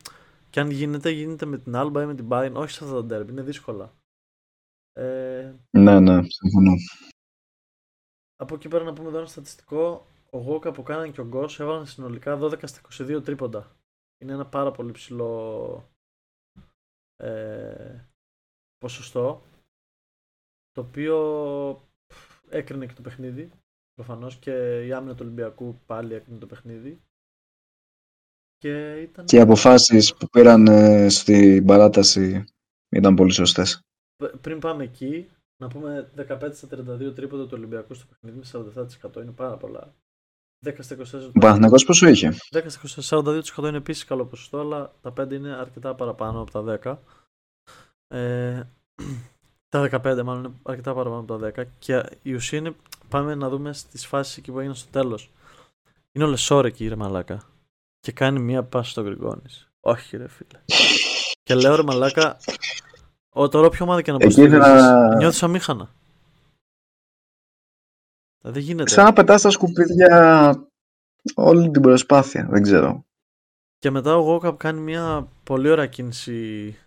[0.49, 3.17] και αν γίνεται, γίνεται με την Alba ή με την Bayern, όχι σε αυτά τα
[3.17, 3.93] derby, είναι δύσκολα.
[4.93, 6.73] Ε, ναι, ναι, συμφωνώ.
[8.35, 10.07] Από εκεί πέρα να πούμε εδώ ένα στατιστικό.
[10.29, 13.75] Ο Γόκα που κάνανε και ο Γκος έβαλαν συνολικά 12 στα 22 τρίποντα.
[14.21, 15.89] Είναι ένα πάρα πολύ ψηλό
[17.15, 18.05] ε,
[18.77, 19.43] ποσοστό
[20.75, 21.17] το οποίο
[22.49, 23.49] έκρινε και το παιχνίδι
[23.93, 27.01] προφανώς και η άμυνα του Ολυμπιακού πάλι έκρινε το παιχνίδι.
[28.57, 29.25] Και, ήταν...
[29.25, 32.45] και οι αποφάσεις που πήραν ε, στην παράταση
[32.95, 33.81] ήταν πολύ σωστές.
[34.41, 35.29] Πριν πάμε εκεί,
[35.61, 38.73] να πούμε 15 στα 32 τρίποντα του Ολυμπιακού στο παιχνίδι με
[39.11, 39.93] 47% είναι πάρα πολλά.
[40.65, 41.29] 10 στα 24.
[41.35, 45.55] Ο Παναθηναϊκός πόσο είχε; 10 στα 42% είναι επίσης καλό ποσοστό, αλλά τα 5 είναι
[45.55, 46.97] αρκετά παραπάνω από τα 10.
[48.07, 48.63] Ε,
[49.69, 51.65] τα 15 μάλλον είναι αρκετά παραπάνω από τα 10.
[51.79, 52.75] Και η ουσία είναι,
[53.09, 55.31] πάμε να δούμε στις φάσεις εκεί που έγιναν στο τέλος.
[56.11, 57.41] Είναι ο Λεσόρ εκεί, ρε Μαλάκα.
[57.99, 59.49] Και κάνει μία πάση στο Γκριγκόνη.
[59.79, 60.59] Όχι, ρε φίλε.
[61.43, 62.37] και λέω ρε Μαλάκα,
[63.29, 65.15] ο, τώρα όποια ομάδα και να πω θα...
[65.17, 65.89] νιώθεις αμήχανα.
[68.41, 68.89] Δεν γίνεται.
[68.89, 70.69] Σαν να πετάς στα σκουπίδια
[71.35, 73.05] όλη την προσπάθεια, δεν ξέρω.
[73.79, 76.77] Και μετά ο Γόκαπ κάνει μια πολύ ωραία κίνηση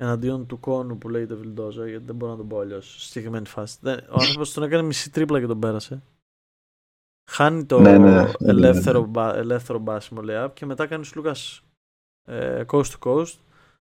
[0.00, 3.46] εναντίον του κόνου που λέγεται Βιλντόζα, γιατί δεν μπορώ να τον πω αλλιώς στη συγκεκριμένη
[3.46, 3.78] φάση.
[3.86, 6.02] Ο άνθρωπος τον έκανε μισή τρίπλα και τον πέρασε.
[7.30, 11.62] Χάνει το ναι, ναι, ναι, ελεύθερο, μπα, ελεύθερο μπάσιμο layup και μετά κάνει ο Λούκας
[12.24, 13.34] ε, coast to coast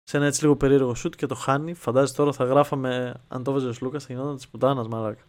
[0.04, 1.74] σε ένα έτσι λίγο περίεργο shoot και το χάνει.
[1.74, 5.24] Φαντάζεσαι τώρα θα γράφαμε αν το έβαζε ο Λούκας θα γινόταν της πουτάνας μαλάκα.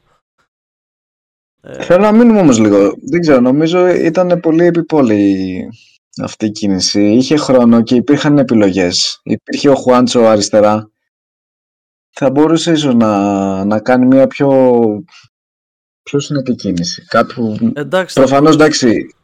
[1.60, 2.94] Ε, Θέλω να μείνουμε όμως λίγο.
[3.10, 5.68] Δεν ξέρω, νομίζω ήταν πολύ επιπόλαιη
[6.22, 7.02] αυτή η κίνηση.
[7.02, 9.20] Είχε χρόνο και υπήρχαν επιλογές.
[9.22, 10.90] Υπήρχε ο Χουάντσο αριστερά.
[12.10, 14.82] Θα μπορούσε ίσως να, να κάνει μια πιο,
[16.02, 17.04] πιο συνετή κίνηση.
[17.04, 17.58] Κάπου...
[17.74, 19.14] Εντάξει, Προφανώς, εντάξει,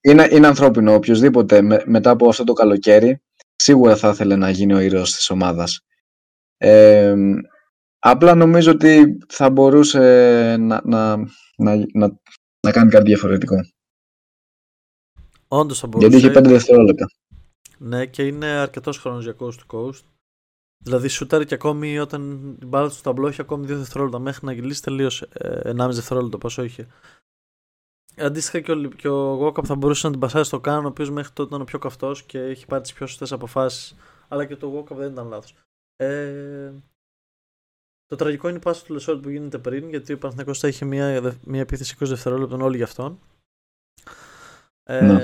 [0.00, 3.22] είναι, είναι ανθρώπινο οποιοδήποτε μετά από αυτό το καλοκαίρι.
[3.56, 5.80] σίγουρα θα ήθελε να γίνει ο ήρωας της ομάδας.
[6.56, 7.14] Ε,
[7.98, 11.16] απλά νομίζω ότι θα μπορούσε να, να,
[11.56, 12.18] να, να,
[12.60, 13.56] να κάνει κάτι διαφορετικό.
[15.52, 16.08] Όντως θα μπορούσε.
[16.08, 17.10] Γιατί είχε 5 δευτερόλεπτα.
[17.78, 20.02] Ναι, και είναι αρκετός χρόνος για coast to coast.
[20.82, 22.20] Δηλαδή, σουτάρει και ακόμη όταν
[22.58, 24.18] την μπάλα του στο ταμπλό έχει ακόμη 2 δευτερόλεπτα.
[24.18, 25.28] Μέχρι να γυλίσει τελείωσε.
[25.32, 26.86] Ε, 1,5 δευτερόλεπτο πόσο είχε.
[28.16, 31.10] Αντίστοιχα και ο, και ο Γόκαπ θα μπορούσε να την πασάρει στο Καν, ο οποίος
[31.10, 33.96] μέχρι τότε ήταν ο πιο καυτός και έχει πάρει τις πιο σωστές αποφάσεις.
[34.28, 35.54] Αλλά και το Γόκαπ δεν ήταν λάθος.
[35.96, 36.72] Ε,
[38.06, 40.84] το τραγικό είναι η πάσα του Λεσόρ που γίνεται πριν, γιατί ο Παναθηναϊκός θα είχε
[40.84, 43.18] μια, μια επίθεση 20 δευτερόλεπτων όλοι για αυτόν.
[44.90, 45.18] Ε, Ναι.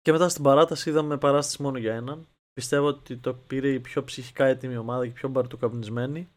[0.00, 2.26] Και μετά στην παράταση είδαμε παράσταση μόνο για έναν.
[2.52, 6.28] Πιστεύω ότι το πήρε η πιο ψυχικά έτοιμη ομάδα και η πιο μπαρουτοκαπνισμένη.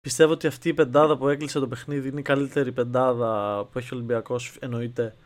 [0.00, 3.94] Πιστεύω ότι αυτή η πεντάδα που έκλεισε το παιχνίδι είναι η καλύτερη πεντάδα που έχει
[3.94, 5.16] ο Ολυμπιακός εννοείται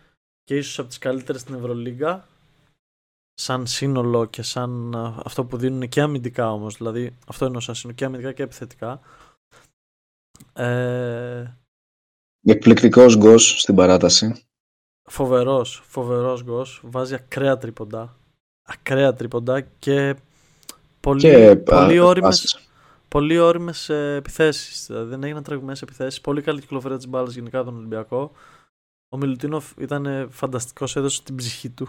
[0.45, 2.27] και ίσως από τις καλύτερες στην Ευρωλίγκα
[3.35, 7.75] σαν σύνολο και σαν α, αυτό που δίνουν και αμυντικά όμως δηλαδή αυτό εννοώ σαν
[7.75, 9.01] σύνολο και αμυντικά και επιθετικά
[10.53, 11.57] ε,
[12.49, 14.46] Εκπληκτικός Γκος στην παράταση.
[15.07, 18.17] Φοβερός, φοβερός Γκος βάζει ακραία τρίποντα
[18.67, 20.17] ακραία τρίποντα και
[21.01, 22.69] πολύ, Και πολύ α, ώριμες πάσες.
[23.09, 24.87] πολύ ώριμες επιθέσεις.
[24.87, 26.21] Δηλαδή δεν έγιναν τραβηγμένες επιθέσεις.
[26.21, 28.33] Πολύ καλή κυκλοφορία της μπάλας γενικά τον Ολυμπιακό.
[29.09, 31.89] Ο Μιλουτίνοφ ήταν φανταστικός, έδωσε την ψυχή του.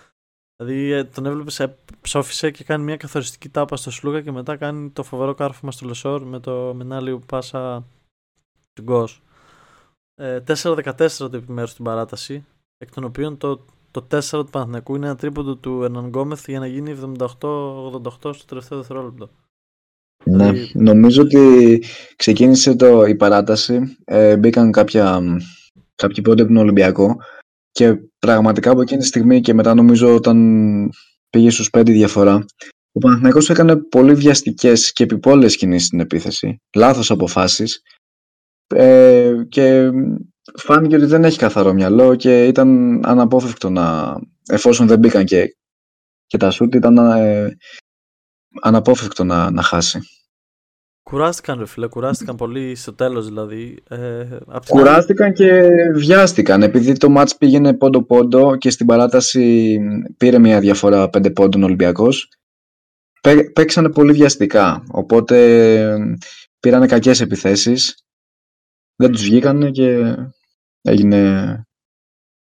[0.56, 1.68] δηλαδή ε, τον έβλεπες,
[2.00, 5.86] ψόφησε και κάνει μια καθοριστική τάπα στο Σλούκα και μετά κάνει το φοβερό κάρφωμα στο
[5.86, 7.84] Λεσόρ με το μενάλιο πάσα
[8.72, 9.22] του Γκος.
[10.20, 12.44] Ε, 4-14 το επιμέρους στην παράταση,
[12.78, 16.58] εκ των οποίων το, το 4 του Παναθηναϊκού είναι ένα τρίποντο του Ερναν Γκόμεθ για
[16.58, 17.18] να γίνει 78-88
[18.18, 19.30] στο τελευταίο δευτερόλεπτο.
[20.24, 21.82] Ναι, Δηλαδή- νομίζω ότι
[22.16, 25.36] ξεκίνησε το, η παράταση, ε, μπήκαν κάποια, μ,
[25.94, 27.16] κάποιοι πόντι από τον Ολυμπιακό
[27.70, 30.38] και πραγματικά από εκείνη τη στιγμή και μετά νομίζω όταν
[31.30, 32.44] πήγε στους 5 διαφορά
[32.92, 37.82] ο Παναθηναϊκός έκανε πολύ βιαστικές και επιπόλαιες κινήσεις στην επίθεση, λάθος αποφάσεις
[38.74, 39.90] ε, και
[40.56, 44.16] φάνηκε ότι δεν έχει καθαρό μυαλό και ήταν αναπόφευκτο να,
[44.48, 45.56] εφόσον δεν μπήκαν και,
[46.26, 47.56] και τα σούτ ήταν ε,
[48.62, 50.00] αναπόφευκτο να, να χάσει.
[51.02, 53.82] Κουράστηκαν, ρε φίλε, κουράστηκαν πολύ στο τέλος δηλαδή.
[53.88, 59.78] Ε, απ' την Κουράστηκαν και βιάστηκαν επειδή το μάτς πήγαινε πόντο-πόντο και στην παράταση
[60.16, 62.28] πήρε μια διαφορά πέντε πόντων Ολυμπιακός.
[63.20, 66.18] Πέ- Παίξανε πολύ βιαστικά, οπότε
[66.60, 68.04] πήρανε κακές επιθέσεις,
[68.98, 70.16] δεν τους βγήκανε και
[70.82, 71.62] έγινε,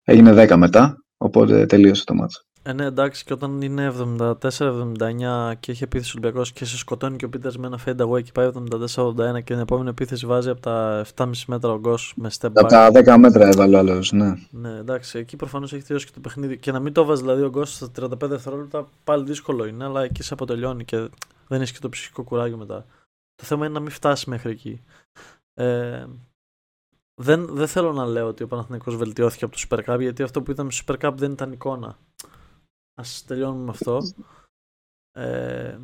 [0.04, 2.46] έγινε 10 μετά, οπότε τελείωσε το μάτς.
[2.66, 7.16] Ε, ναι, εντάξει, και όταν είναι 74-79 και έχει επίθεση ο Ολυμπιακός και σε σκοτώνει
[7.16, 8.52] και ο Πίτερς με ένα fade away και πάει
[8.96, 12.66] 74-81 και την επόμενη επίθεση βάζει από τα 7,5 μέτρα ο Γκος με step Από
[12.66, 12.68] back.
[12.70, 14.34] τα 10 μέτρα έβαλε ο άλλος, ναι.
[14.52, 16.58] Ναι, εντάξει, εκεί προφανώς έχει τελειώσει και το παιχνίδι.
[16.58, 20.04] Και να μην το βάζεις δηλαδή ο Γκος στα 35 δευτερόλεπτα πάλι δύσκολο είναι, αλλά
[20.04, 21.10] εκεί σε αποτελειώνει και
[21.48, 22.86] δεν έχει και το ψυχικό κουράγιο μετά.
[23.36, 24.82] Το θέμα είναι να μην φτάσει μέχρι εκεί.
[25.54, 26.06] Ε,
[27.22, 30.42] δεν, δεν θέλω να λέω ότι ο Παναθηναϊκός βελτιώθηκε από το Super Cup γιατί αυτό
[30.44, 31.98] που είδαμε στο Super Cup δεν ήταν εικόνα.
[32.96, 34.00] Ας τελειώνουμε με αυτό.
[35.12, 35.78] Ε,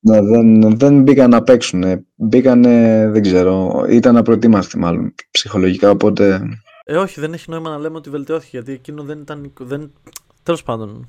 [0.00, 2.06] Ναι, δεν, δεν μπήκαν να παίξουν.
[2.14, 6.48] Μπήκανε, δεν ξέρω, ήταν απροετοίμαστοι μάλλον ψυχολογικά, οπότε
[6.86, 9.52] ε, όχι, δεν έχει νόημα να λέμε ότι βελτιώθηκε γιατί εκείνο δεν ήταν.
[9.60, 9.92] Δεν...
[10.42, 11.08] Τέλος πάντων,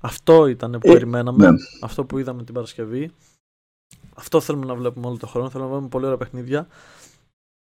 [0.00, 1.50] αυτό ήταν που Ε, περιμέναμε.
[1.50, 1.56] ναι.
[1.82, 3.10] Αυτό που είδαμε την Παρασκευή.
[4.14, 5.50] Αυτό θέλουμε να βλέπουμε όλο τον χρόνο.
[5.50, 6.66] Θέλουμε να βλέπουμε πολύ ωραία παιχνίδια.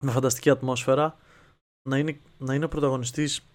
[0.04, 1.18] Με φανταστική ατμόσφαιρα.
[1.90, 3.46] Να είναι, να είναι ο πρωταγωνιστής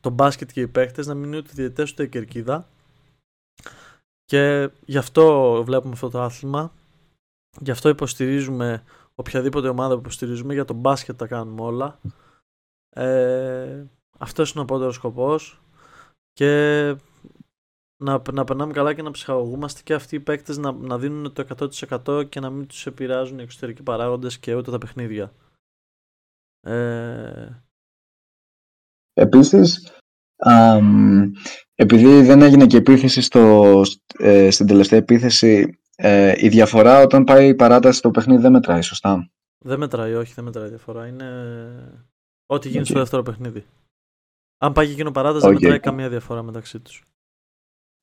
[0.00, 2.68] το μπάσκετ και οι παίχτε, να μην είναι ούτε διαιτέ ούτε η κερκίδα.
[4.24, 6.72] Και γι' αυτό βλέπουμε αυτό το άθλημα.
[7.60, 8.82] Γι' αυτό υποστηρίζουμε
[9.14, 10.54] οποιαδήποτε ομάδα που υποστηρίζουμε.
[10.54, 11.98] Για το μπάσκετ τα κάνουμε όλα.
[12.90, 13.84] Ε,
[14.18, 15.60] αυτός είναι ο απότερος σκοπός
[16.32, 16.50] και
[18.02, 21.70] να, να περνάμε καλά και να ψυχαγωγούμαστε και αυτοί οι παίκτες να, να δίνουν το
[22.06, 25.32] 100% και να μην τους επηρεάζουν οι εξωτερικοί παράγοντες και ούτε τα παιχνίδια.
[26.62, 27.62] Ε,
[29.12, 29.92] Επίσης,
[30.36, 31.30] αμ,
[31.74, 33.82] επειδή δεν έγινε και επίθεση στο,
[34.18, 38.82] ε, στην τελευταία επίθεση, ε, η διαφορά όταν πάει η παράταση στο παιχνίδι δεν μετράει,
[38.82, 41.06] σωστά; δεν μετράει, όχι, δεν μετράει διαφορά.
[41.06, 41.28] Είναι
[42.46, 42.86] ό,τι γίνει Οκ.
[42.86, 43.64] στο δεύτερο παιχνίδι.
[44.58, 45.60] Αν πάει και εκείνο παράταση, δεν Οκ.
[45.60, 47.02] μετράει καμία διαφορά μεταξύ τους.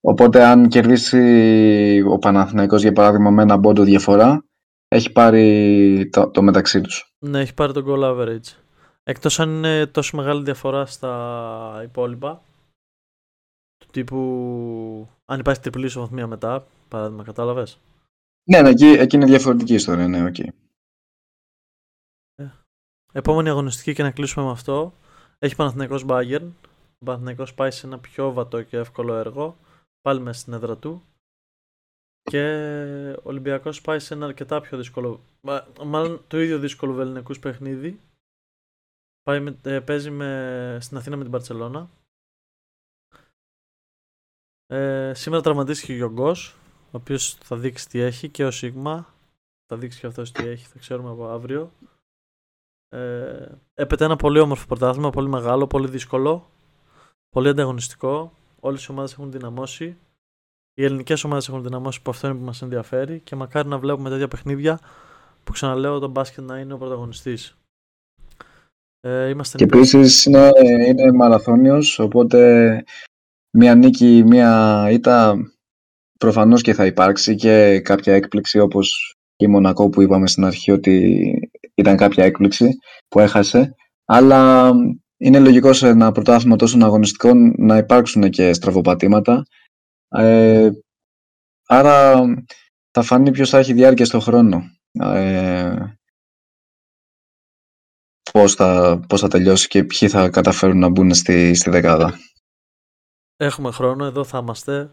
[0.02, 4.46] Οπότε αν κερδίσει ο Παναθηναϊκός για παράδειγμα με ένα πόντο διαφορά,
[4.90, 7.14] έχει πάρει το, το μεταξύ τους.
[7.20, 8.56] Ναι, έχει πάρει τον goal average.
[9.04, 12.42] Εκτός αν είναι τόσο μεγάλη διαφορά στα υπόλοιπα.
[13.78, 15.10] Του τύπου.
[15.26, 17.80] Αν υπάρχει τριπλή ισοβαθμία μετά, παράδειγμα, κατάλαβες;
[18.50, 20.36] Ναι, ναι, εκεί, εκεί είναι διαφορετική ιστορία, ναι, οκ.
[23.12, 24.94] Επόμενη αγωνιστική και να κλείσουμε με αυτό.
[25.40, 26.48] Έχει Παναθηναϊκός Bayern.
[27.00, 29.58] Ο Παναθηναϊκός πάει σε ένα πιο βατό και εύκολο έργο.
[30.02, 31.04] Πάλι μέσα στην έδρα του.
[32.30, 35.20] Και ο Ολυμπιακός πάει σε ένα αρκετά πιο δύσκολο,
[35.86, 38.00] μάλλον το ίδιο δύσκολο βεληνικούς παιχνίδι.
[39.24, 41.90] Πάει με, ε, παίζει με, στην Αθήνα με την Μπαρσελόνα.
[44.68, 46.56] Ε, σήμερα τραυματίστηκε ο Γιώργος,
[46.86, 49.14] ο οποίος θα δείξει τι έχει και ο Σίγμα.
[49.66, 51.72] Θα δείξει και αυτός τι έχει, θα ξέρουμε από αύριο.
[52.90, 56.50] Ε, έπεται ένα πολύ όμορφο πρωτάθλημα, πολύ μεγάλο, πολύ δύσκολο,
[57.30, 58.34] πολύ ανταγωνιστικό.
[58.60, 59.98] Όλες οι ομάδες έχουν δυναμώσει.
[60.80, 64.10] Οι ελληνικές ομάδες έχουν δυναμώσει που αυτό είναι που μας ενδιαφέρει και μακάρι να βλέπουμε
[64.10, 64.80] τέτοια παιχνίδια
[65.44, 67.58] που ξαναλέω το μπάσκετ να είναι ο πρωταγωνιστής.
[69.00, 70.52] Ε, είμαστε και επίσης είναι,
[70.88, 72.84] είναι μαραθώνιος, οπότε
[73.58, 75.36] μία νίκη, μία ήττα
[76.20, 81.34] προφανώς και θα υπάρξει και κάποια έκπληξη όπως η Μονακό που είπαμε στην αρχή ότι
[81.76, 82.70] ήταν κάποια έκπληξη
[83.08, 83.76] που έχασε.
[84.06, 84.72] Αλλά
[85.18, 89.44] είναι λογικό σε ένα πρωτάθλημα τόσο αγωνιστικό να υπάρξουν και στραβοπατήματα.
[90.10, 90.70] Ε,
[91.68, 92.26] άρα
[92.92, 94.62] θα φανεί ποιος θα έχει διάρκεια στο χρόνο.
[94.92, 95.94] Ε,
[98.32, 102.14] πώς, θα, πώς θα τελειώσει και ποιοι θα καταφέρουν να μπουν στη, στη δεκάδα.
[103.36, 104.92] Έχουμε χρόνο, εδώ θα είμαστε.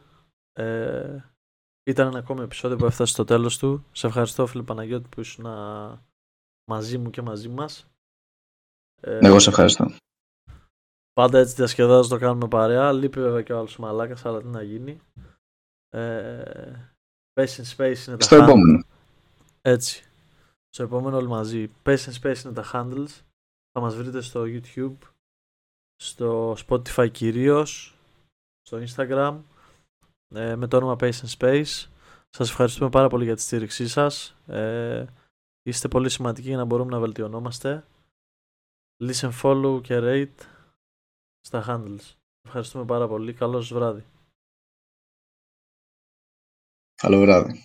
[0.52, 1.18] Ε,
[1.86, 3.86] ήταν ένα ακόμα επεισόδιο που έφτασε στο τέλος του.
[3.92, 5.46] Σε ευχαριστώ φίλε Παναγιώτη που ήσουν
[6.70, 7.86] μαζί μου και μαζί μας.
[9.00, 9.90] Ε, Εγώ σε ευχαριστώ.
[11.16, 12.92] Πάντα έτσι διασκεδάζω το κάνουμε παρέα.
[12.92, 15.00] Λείπει βέβαια και ο άλλος μαλάκας, αλλά τι να γίνει.
[15.88, 16.92] Ε,
[17.34, 18.84] Space Space είναι τα Στο επόμενο.
[19.60, 20.04] Έτσι.
[20.68, 21.70] Στο επόμενο όλοι μαζί.
[21.82, 23.22] Space Space είναι τα handles.
[23.72, 24.96] Θα μας βρείτε στο YouTube,
[25.96, 27.98] στο Spotify κυρίως,
[28.62, 29.38] στο Instagram,
[30.34, 31.86] ε, με το όνομα Pace Space.
[32.28, 34.36] Σας ευχαριστούμε πάρα πολύ για τη στήριξή σας.
[34.46, 35.04] Ε,
[35.62, 37.84] είστε πολύ σημαντικοί για να μπορούμε να βελτιωνόμαστε.
[39.04, 40.55] Listen, follow και rate
[41.46, 42.14] στα handles.
[42.44, 43.32] Ευχαριστούμε πάρα πολύ.
[43.32, 44.04] Καλό βράδυ.
[46.94, 47.60] Καλό βράδυ.